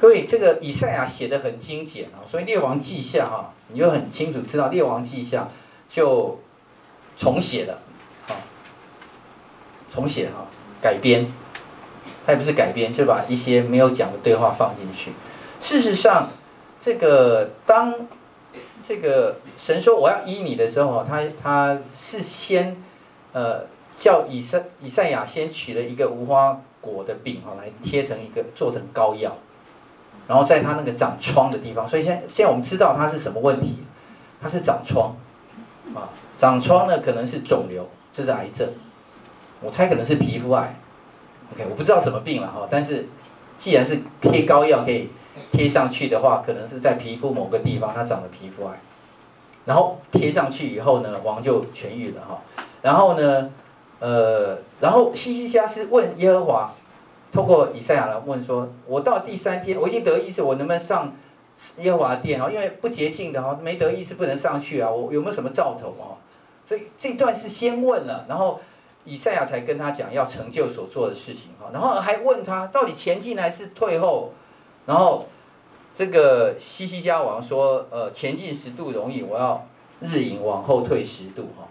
[0.00, 5.48] 各位，这个以赛亚写的很精简啊，所以列王记下哈，你就很清楚知道列王记下
[5.88, 6.40] 就
[7.16, 7.78] 重写了，
[8.26, 8.34] 啊，
[9.88, 10.48] 重写哈，
[10.86, 11.26] 改编，
[12.24, 15.10] 它也不是改编，就把一些没有讲的对话放进去。
[15.58, 16.28] 事实上，
[16.78, 17.92] 这个当
[18.86, 22.76] 这个神说我要医你的时候，他他是先
[23.32, 23.64] 呃
[23.96, 29.36] 叫以赛以赛亚先取了一个无花果的饼哈，来贴成一个做成膏药。
[30.28, 33.78] 然后在他那个长疮的地方，所以现在现在我们知道他是什么问题，
[34.40, 35.16] 他是长疮，
[35.96, 38.68] 啊，长疮呢可能是肿瘤，这是癌症，
[39.60, 40.76] 我猜可能是皮肤癌
[41.52, 43.06] ，OK，我不知道什么病了哈，但是
[43.56, 45.10] 既然是贴膏药可以
[45.50, 48.80] 贴上去的话，可能是在皮肤某个地方它长了皮肤癌，
[49.64, 52.42] 然后贴上去以后呢，王就痊愈了哈，
[52.82, 53.50] 然后呢，
[54.00, 56.72] 呃，然后西西家是问耶和华。
[57.32, 61.12] 透过以赛亚来问说：“我到第三天，我已经得医治，我能不能上
[61.78, 62.48] 耶和华殿啊？
[62.50, 64.88] 因为不洁净的哈，没得医治不能上去啊。
[64.88, 66.16] 我有没有什么兆头啊？
[66.66, 68.58] 所以这段是先问了，然后
[69.06, 71.70] 以赛亚才跟他讲要成就所做的事情哈。
[71.72, 74.32] 然后还问他到底前进还是退后？
[74.84, 75.26] 然后
[75.94, 79.66] 这个西西家王说：呃，前进十度容易，我要
[80.00, 81.66] 日影往后退十度哈。”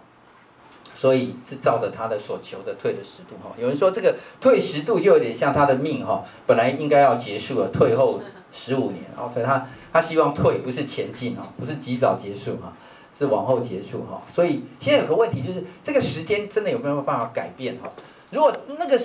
[0.97, 3.53] 所以是照着他的所求的退了十度哈。
[3.57, 12.71] 有人说这个退十度就有点像他的命哈，本来应该要结束了，退后十五年，然后所以他他希望退不是前进哈，不是及早结束哈，
[13.17, 14.21] 是往后结束哈。
[14.33, 17.89] 所以现在有个问题就是这个时间真的有没有办法改变哈？
[18.31, 18.99] 如果那个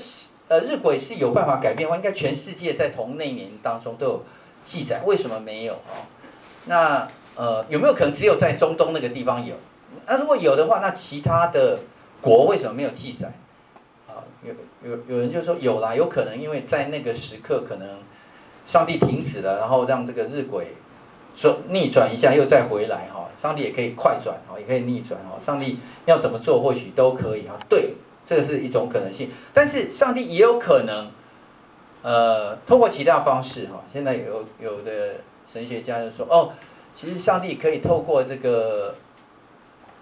[0.49, 4.23] 呃日晷是有办法改变的话，应该全世界在同那年当中都有
[4.63, 6.03] 记载，为什么没有啊？
[6.67, 9.55] 那呃有没有可能只有在中东那个地方有？
[10.07, 11.79] 那如果有的话，那其他的
[12.21, 13.33] 国为什么没有记载？
[14.09, 14.53] 啊，有
[14.91, 17.89] 有有人就说有啦，有可能因为在那个时刻，可能
[18.67, 20.65] 上帝停止了，然后让这个日晷
[21.37, 23.20] 转逆转一下，又再回来哈。
[23.37, 25.41] 上帝也可以快转哦，也可以逆转哦。
[25.41, 27.55] 上帝要怎么做，或许都可以啊。
[27.69, 29.31] 对，这个是一种可能性。
[29.53, 31.11] 但是上帝也有可能，
[32.03, 33.83] 呃，通过其他方式哈。
[33.93, 35.17] 现在有有的
[35.47, 36.53] 神学家就说，哦，
[36.95, 38.95] 其实上帝可以透过这个。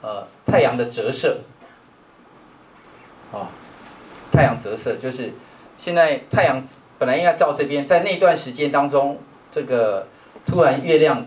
[0.01, 1.39] 呃，太阳的折射，
[3.33, 3.47] 啊、哦，
[4.31, 5.33] 太阳折射就是
[5.77, 6.63] 现在太阳
[7.01, 9.19] 本来应该照这边，在那段时间当中，
[9.51, 10.07] 这个
[10.47, 11.27] 突然月亮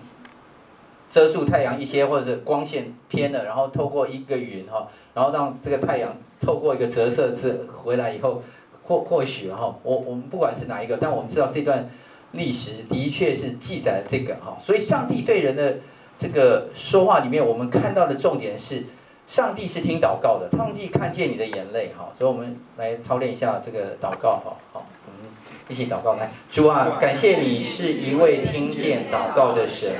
[1.12, 8.41] 遮住太阳一些，或者是光线偏了，然后透过一个云哈，然后让这个太阳透过一个折射之回来以后，
[8.88, 11.88] 或或许哈，我我们不管是哪一个，但我们知道这段
[12.32, 15.76] 历史的确是记载了这个哈，所以上帝对人的。
[16.22, 18.84] 这个说话里面，我们看到的重点是，
[19.26, 25.32] 上帝是听祷告的，上帝看见你的眼泪，哈，所以我们来操练一下这个祷告，哈，好，我们
[25.68, 29.91] 一起祷告来，主啊，感谢你是一位听见祷告的神，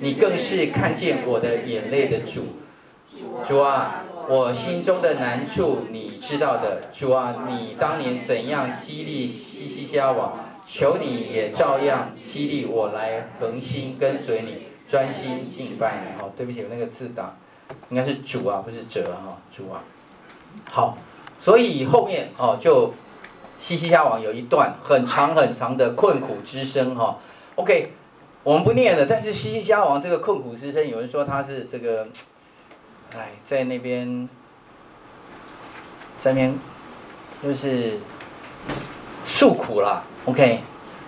[0.00, 2.56] 你更是看见我的眼泪的主，
[3.46, 14.70] 主啊，我心中的难处你知道的，主啊，你当年怎样激励西西家王，求你也照样激励我来恒心跟随你。
[14.90, 17.36] 专心敬拜你，哦，对不起，我那个字打，
[17.90, 19.84] 应该是主啊，不是哲哈，主啊。
[20.68, 20.98] 好，
[21.38, 22.92] 所以后面哦，就
[23.56, 27.18] 西西家王有一段很长很长的困苦之声哈。
[27.54, 27.92] OK，
[28.42, 32.08] 我们不念了，但是西西家王这个困苦之声，有人说他是这个，
[33.14, 34.28] 哎，在那边，
[36.16, 36.58] 在那边，
[37.42, 37.98] 就是
[39.24, 40.04] 诉苦啦。
[40.24, 40.60] OK。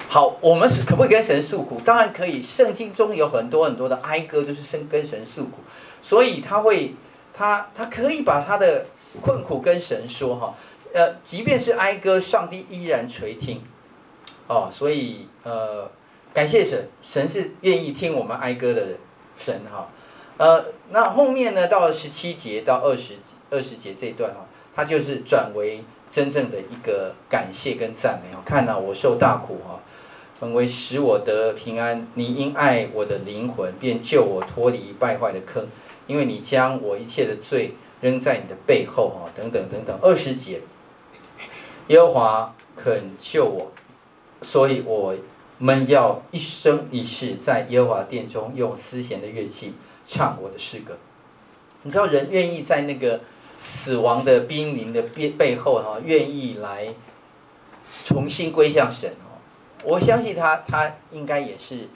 [0.09, 1.81] 好，我们可不可以跟神诉苦？
[1.83, 2.43] 当然可以。
[2.43, 5.61] 圣经中有很多很多的哀歌，都是跟神诉苦，
[6.03, 6.95] 所以他会，
[7.33, 8.85] 他他可以把他的
[9.23, 10.55] 困苦跟神说哈。
[10.93, 13.63] 呃，即便是哀歌，上帝依然垂听。
[14.49, 15.91] 哦，所以呃，
[16.33, 18.97] 感谢神，神是愿意听我们哀歌的
[19.39, 19.89] 神哈。
[20.39, 23.15] 呃，那后面呢，到了十七节到二十
[23.51, 28.41] 二十节这段哈，他就是转为真正的一个感谢跟赞美哦。
[28.45, 29.81] 看到我受大苦哈。
[30.41, 35.65] 本为使我得平安，你因爱我的灵魂，便救我脱离败坏的坑，
[36.09, 39.97] 因为你将我一切的罪扔在你的背后，哈，等等等等。
[40.03, 40.61] 二十节，
[41.87, 43.71] 耶和华肯救我，
[44.41, 45.15] 所以我
[45.65, 50.99] 们要一生一世在耶和华殿中用丝弦的乐器唱我的诗歌。
[51.83, 53.21] 你知道人愿意在那个
[53.59, 56.93] 死亡的濒临的背背后，哈，愿意来
[58.03, 59.39] 重新归向神哦。
[59.85, 61.89] 我相信他，他应该也是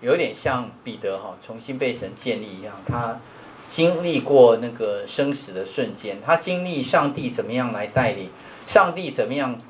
[0.00, 2.74] 有点像彼得哈，重新被神建立一样。
[2.86, 3.20] 他
[3.68, 8.30] 经历过那个生死的瞬间，他经历上帝怎么样来带领，
[8.64, 9.60] 上帝怎么样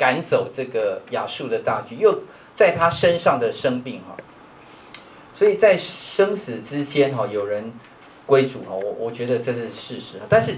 [0.00, 2.22] 赶走这个亚述的大军，又
[2.54, 4.16] 在他身上的生病哈，
[5.34, 7.70] 所以在生死之间哈，有人
[8.24, 10.54] 归主哈，我我觉得这是事实，但是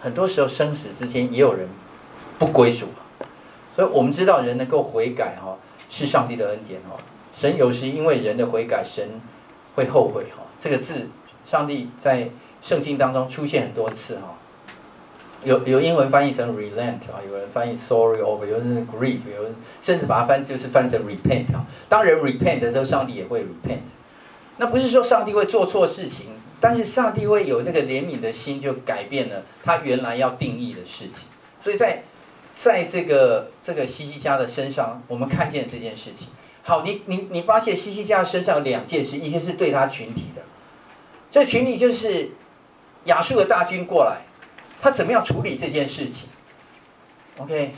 [0.00, 1.68] 很多时候生死之间也有人
[2.36, 2.88] 不归主，
[3.76, 5.56] 所以我们知道人能够悔改哈，
[5.88, 6.98] 是上帝的恩典哈，
[7.32, 9.20] 神有时因为人的悔改，神
[9.76, 11.08] 会后悔哈，这个字
[11.44, 12.28] 上帝在
[12.60, 14.36] 圣经当中出现很多次哈。
[15.44, 21.66] 有有英文翻译成 relent 啊，有人翻译 sorry over，有人是 grieve，有人甚至把它翻就是翻成 repent 啊。
[21.88, 23.80] 当人 repent 的时候，上帝也会 repent。
[24.58, 26.26] 那不是说上帝会做错事情，
[26.60, 31.26] 但是上帝会有那个怜悯的心，就改变了他原来要定义的事情。
[31.60, 32.04] 所以在
[32.54, 36.28] 在这个这个西西家的身上，我们看见这件事情。
[36.62, 40.42] 好，你你你发现西西家身上有两件事，一个是对他群体的，
[41.30, 42.30] 这群体就是
[43.06, 44.20] 亚述的大军过来。
[44.82, 46.28] 他怎么样处理这件事情
[47.38, 47.70] ？OK，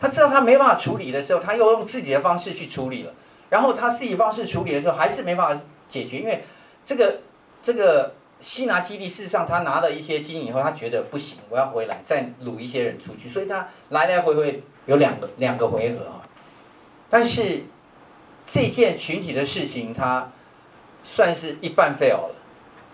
[0.00, 3.12] 他知道他没办法处理的时候，他又用自己的方式去处理了。
[3.50, 6.44] 然后他自己方式处理的时候，还是没办法解决，因为
[6.84, 7.18] 这个
[7.60, 16.22] 这个西拿基地事实上他拿了一些金以后，他觉得不行，我要回来再掳一些人出去，所以他来来回回有两个两个回合啊。
[17.10, 17.64] 但是
[18.44, 20.30] 这件群体的事情，他
[21.02, 22.35] 算是一半 fail 了。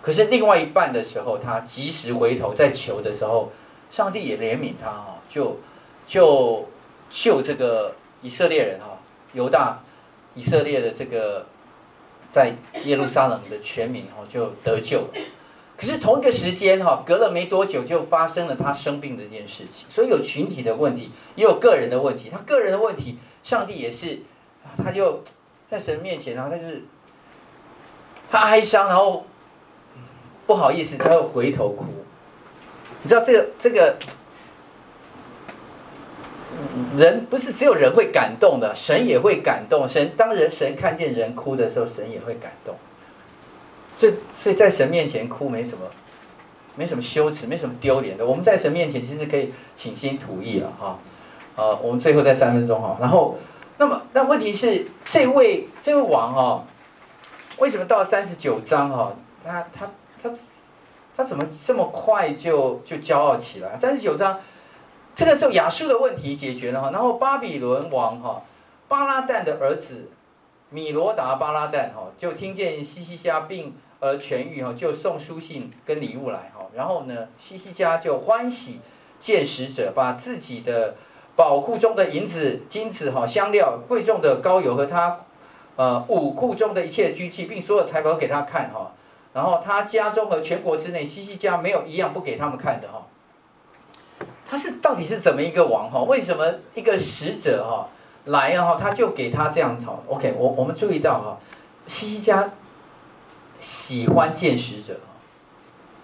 [0.03, 3.53] 可是另外一半的时候，他及时回头在求的时候，
[3.89, 5.61] 上帝也怜悯他哈，就
[6.09, 6.69] 就
[7.09, 8.99] 救这个以色列人哈，
[9.33, 9.81] 犹大
[10.35, 11.47] 以色列的这个
[12.29, 12.53] 在
[12.85, 15.09] 耶路撒冷的全民哈就得救了。
[15.77, 22.29] 可是同一个时间哈，隔了没多久就发生了他生病这件事情，所以有群体的问题，也有个人的问题。
[22.29, 24.19] 他个人的问题，上帝也是，
[24.85, 25.23] 他就
[25.71, 26.83] 在神面前，然后他就是
[28.29, 29.27] 他哀伤，然后。
[30.47, 31.87] 不好意思，他会回头哭。
[33.03, 33.97] 你知道这个这个
[36.97, 39.89] 人不是只有人会感动的，神也会感动。
[39.89, 42.75] 神当人神看见人哭的时候，神也会感动。
[43.97, 45.85] 所以所以在神面前哭没什么，
[46.77, 48.25] 没什么羞耻，没什么丢脸的。
[48.25, 50.99] 我们在神面前其实可以倾心吐意了哈。
[51.57, 52.97] 呃，我们最后再三分钟哈。
[53.01, 53.37] 然后，
[53.79, 56.65] 那么那问题是这位这位王哈，
[57.59, 59.91] 为什么到三十九章哈，他他？
[60.23, 60.31] 他
[61.17, 63.77] 他怎么这么快就就骄傲起来？
[63.77, 64.41] 三十九章，
[65.15, 68.43] 这个时候亚述的问题解决了哈，然后巴比伦王哈
[68.89, 70.09] 巴拉旦的儿子
[70.71, 78.81] 米罗达巴拉旦哈就听见西西家病而痊愈哈，就送书信跟礼物来哈，然后呢西西家就欢喜
[79.19, 80.95] 见使者，把自己的
[81.37, 85.19] 宝库中的银子、金子哈香料、贵重的膏油和他
[85.77, 88.93] 呃武库中的一切军器，并所有财宝给他看哈。
[89.33, 93.07] 然后他家中和全国之内，西西家没有一样不给他们看的哈。
[94.47, 96.03] 他是到底是怎么一个王哈？
[96.03, 97.89] 为什么一个使者哈
[98.27, 101.39] 来哈，他就给他这样哈？OK，我我们注意到哈，
[101.87, 102.51] 西西家
[103.59, 104.95] 喜欢见使者。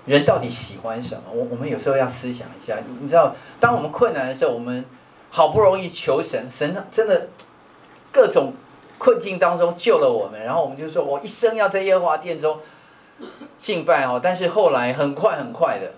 [0.06, 1.24] 人到底喜欢什么？
[1.30, 2.78] 我我们有时候要思想一下。
[2.98, 4.82] 你知道，当我们困难的时候，我们
[5.28, 7.28] 好不容易求神，神真的
[8.10, 8.54] 各种
[8.96, 12.58] 困境当中救了我们，然后我们就说我一生要在耶和华殿中。
[13.56, 15.92] 敬拜哦，但是后来很快很快的，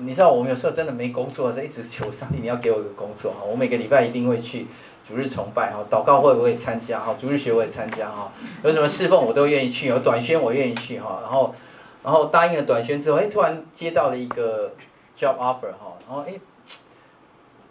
[0.00, 3.44] 你知道我们有时候真的没工作，一直求上帝，你要给我一个工作哈。
[3.44, 4.66] 我每个礼拜一定会去
[5.06, 11.20] 主日崇拜哈，祷告会我也参加哈，主日学我也参加哈，有什么侍奉我都愿意去，有短宣我愿意去哈。
[11.22, 11.54] 然后，
[12.02, 14.72] 然后答应了短宣之后，哎，突然接到了一个
[15.16, 16.34] job offer 哈，然后哎，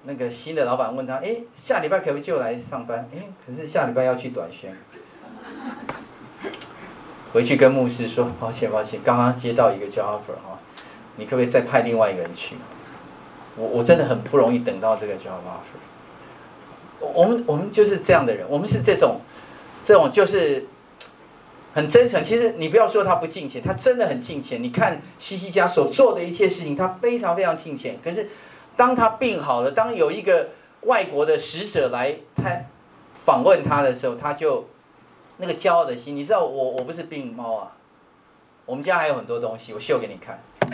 [0.04, 3.10] 那个新的老板问他，哎，下礼拜可不可以就来上班？
[3.14, 4.74] 哎，可是下礼拜要去短宣。
[7.34, 10.60] 回去跟牧师说，抱歉抱歉，刚刚接到一个 job offer 哈，
[11.16, 12.56] 你可不可以再派另外一个人去？
[13.56, 15.80] 我我真的很不容易等到这个 job offer。
[17.00, 19.20] 我们我们就是这样的人，我们是这种，
[19.84, 20.68] 这种就是
[21.74, 22.24] 很真诚。
[22.24, 24.62] 其实你不要说他不敬虔，他真的很敬虔。
[24.62, 27.98] 你看西西家所做的一切事情，他非常非常敬虔。
[28.04, 28.30] 可是
[28.78, 30.50] 当他病好了，当有一个
[30.82, 32.60] 外国的使者来他
[33.26, 34.68] 访问他的时候，他就。
[35.44, 37.76] 那个骄傲的心，你知道我我不是病猫啊，
[38.66, 40.42] 我们家还有很多东西，我秀给你看。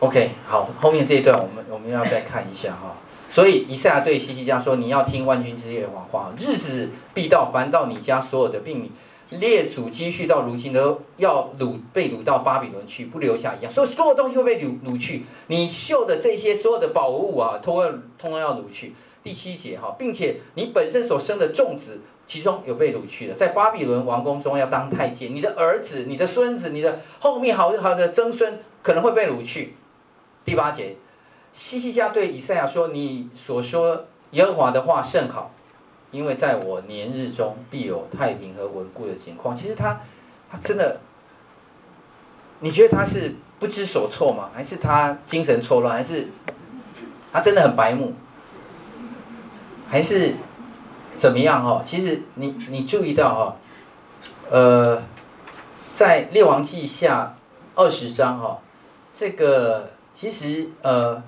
[0.00, 2.98] OK，好，后面这一段我们我们要再看一下哈。
[3.30, 8.90] 所以以赛亚对西西家说：“你要听万军之耶和华话，日子必到，凡到你家所有的，并
[9.30, 13.72] 列祖积蓄到如今都要掳被掳到巴比伦去，不留下一样。
[13.72, 25.34] 所以所有东西会被掳掳去，你秀的这些所有的宝物啊，通通通通要掳去。”第七节哈，并且你本身所生的众子，其中有被掳去的，在巴比伦王宫中要当太监。
[25.34, 29.76] 你的儿子、你的孙子、你的后面好好的曾孙可能会被掳去。
[30.44, 30.96] 第八节，
[31.52, 35.54] 西西家对以赛亚说：“你所说耶和华的话甚好，
[36.10, 40.00] 因为在我年日中必有太平和稳固的情况。”其实他，
[40.50, 40.98] 他真的，
[42.58, 44.50] 你觉得他是不知所措吗？
[44.52, 45.94] 还是他精神错乱？
[45.94, 46.26] 还是
[47.32, 48.12] 他真的很白目？
[49.92, 50.36] 还是
[51.18, 51.62] 怎么样？
[51.62, 53.56] 哈，其实你你注意到哈，
[54.50, 55.02] 呃，
[55.92, 57.36] 在列王记下
[57.74, 58.58] 二十章哈，
[59.12, 59.90] 这个。
[60.14, 61.22] 其实，呃，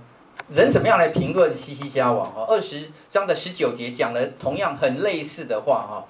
[0.48, 2.30] 人怎么样来评论西西家王？
[2.32, 6.04] 哈，二十章的十九节讲了同样很类似的话，哈，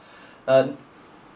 [0.44, 0.68] 呃，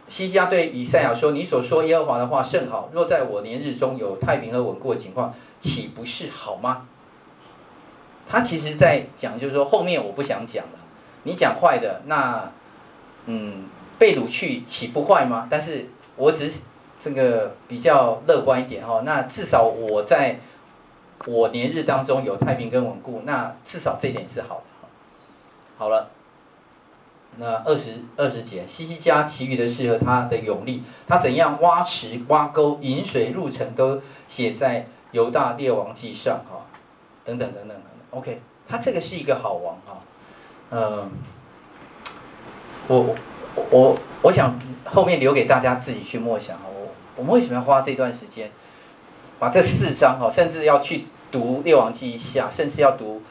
[0.09, 6.87] 西家对以赛亚说：“你所说耶和华的话甚好，若在我年日中有太平和稳固的情况，岂不是好吗？”
[8.29, 10.78] 他其实在讲，就是说后面我不想讲了。
[11.29, 12.51] 你讲坏的，那，
[13.26, 13.66] 嗯，
[13.99, 15.47] 被掳去岂不坏吗？
[15.49, 16.61] 但是我只是
[16.99, 20.41] 这个比较乐观一点，哈，那至少我在。
[21.26, 24.89] 我年日当中有太平跟稳固，那至少这一点是好的。
[25.76, 26.11] 好了，
[27.39, 36.64] 那二十二十节，西西家其余的事和他的勇力，他怎样挖池挖沟引水入城，都写在犹大列王记上哈，
[37.24, 38.20] 等等等等等等。
[38.20, 40.01] OK，他这个是一个好王哈，
[40.71, 41.11] 嗯，
[42.89, 43.16] 我
[43.71, 46.64] 我我想后面留给大家自己去默想哈。
[46.69, 48.51] 我我们为什么要花这段时间？
[49.39, 53.23] 把这四章哈，甚至要去读《列王记下》，甚至要读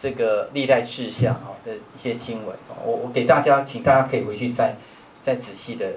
[0.00, 4.76] 这个历代志下哈的一些经文，我我给大家，请大家可以回去再
[5.20, 5.94] 再仔细的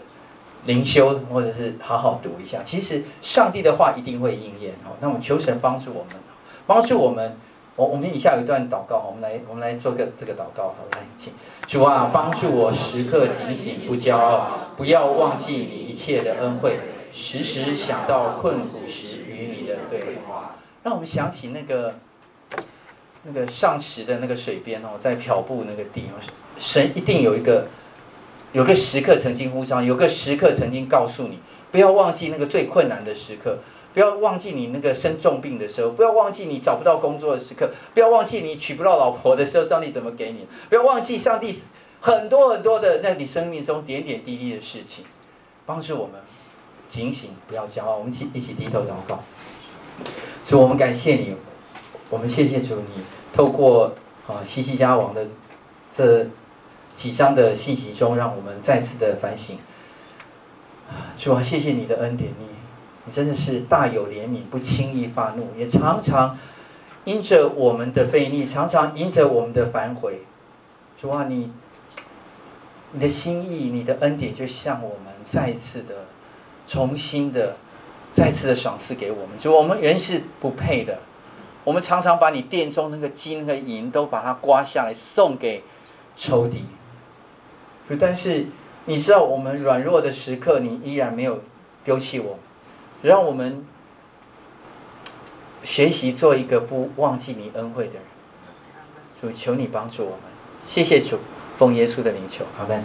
[0.66, 2.64] 灵修，或者是好好读一下。
[2.64, 4.98] 其实上帝的话一定会应验哦。
[5.00, 6.16] 那我求神帮助我们，
[6.68, 7.38] 帮助我们。
[7.80, 11.32] 我我们以下有一段祷告，我们来我们来做个这个祷告，好，来，请
[11.66, 16.78] 主啊，帮助我时刻警醒，不骄傲，不要忘记你一切的恩惠，
[17.14, 19.78] 时时想到困苦时与你的。
[19.90, 21.96] 对话，让我们想起那个
[23.24, 26.20] 那个上池的那个水边哦，在漂布那个地哦，
[26.58, 27.68] 神一定有一个
[28.52, 31.40] 有个时刻曾经呼召，有个时刻曾经告诉你，
[31.72, 33.60] 不要忘记那个最困难的时刻，
[34.00, 41.54] 不要忘记你那个生重病的时候，不要忘记你找不到工作的时刻，不要忘记你娶不到老婆的时候，上帝怎么给你，不要忘记上帝
[42.00, 45.04] 很多很多的在你生命中点点滴滴的事情，
[45.66, 46.14] 帮助我们
[46.88, 49.20] 警醒，不要骄傲，我们一起一起低头祷告。
[50.46, 51.36] 主，我们感谢你，
[52.10, 53.94] 我们谢谢主，你透过
[54.30, 55.28] 啊西西家王的
[55.92, 56.26] 这
[56.96, 59.58] 几章的信息中，让我们再次的反省。
[61.18, 62.46] 主啊，谢谢你的恩典，你
[63.06, 66.38] 你真的是大有怜悯，不轻易发怒，也常常
[67.06, 70.22] 因着我们的悖逆，常常因着我们的反悔。
[71.02, 71.52] 主啊，你
[72.92, 76.06] 你的心意，你的恩典，就向我们再一次的
[76.68, 77.56] 重新的。
[78.12, 80.98] 再次的赏赐给我们，就我们原是不配的，
[81.64, 85.64] 我们常常把你殿中那个金和银都把它刮下来送给
[86.16, 86.66] 仇敌。
[88.00, 88.48] 但是
[88.86, 91.44] 你知道我们软弱的时刻，你依然没有
[91.84, 92.40] 丢弃我，
[93.02, 93.66] 让我们
[95.64, 98.04] 学习做一个不忘记你恩惠的人。
[99.20, 100.20] 主，求你帮助我们，
[100.66, 101.20] 谢谢主，
[101.58, 102.84] 奉耶稣的名求，阿门。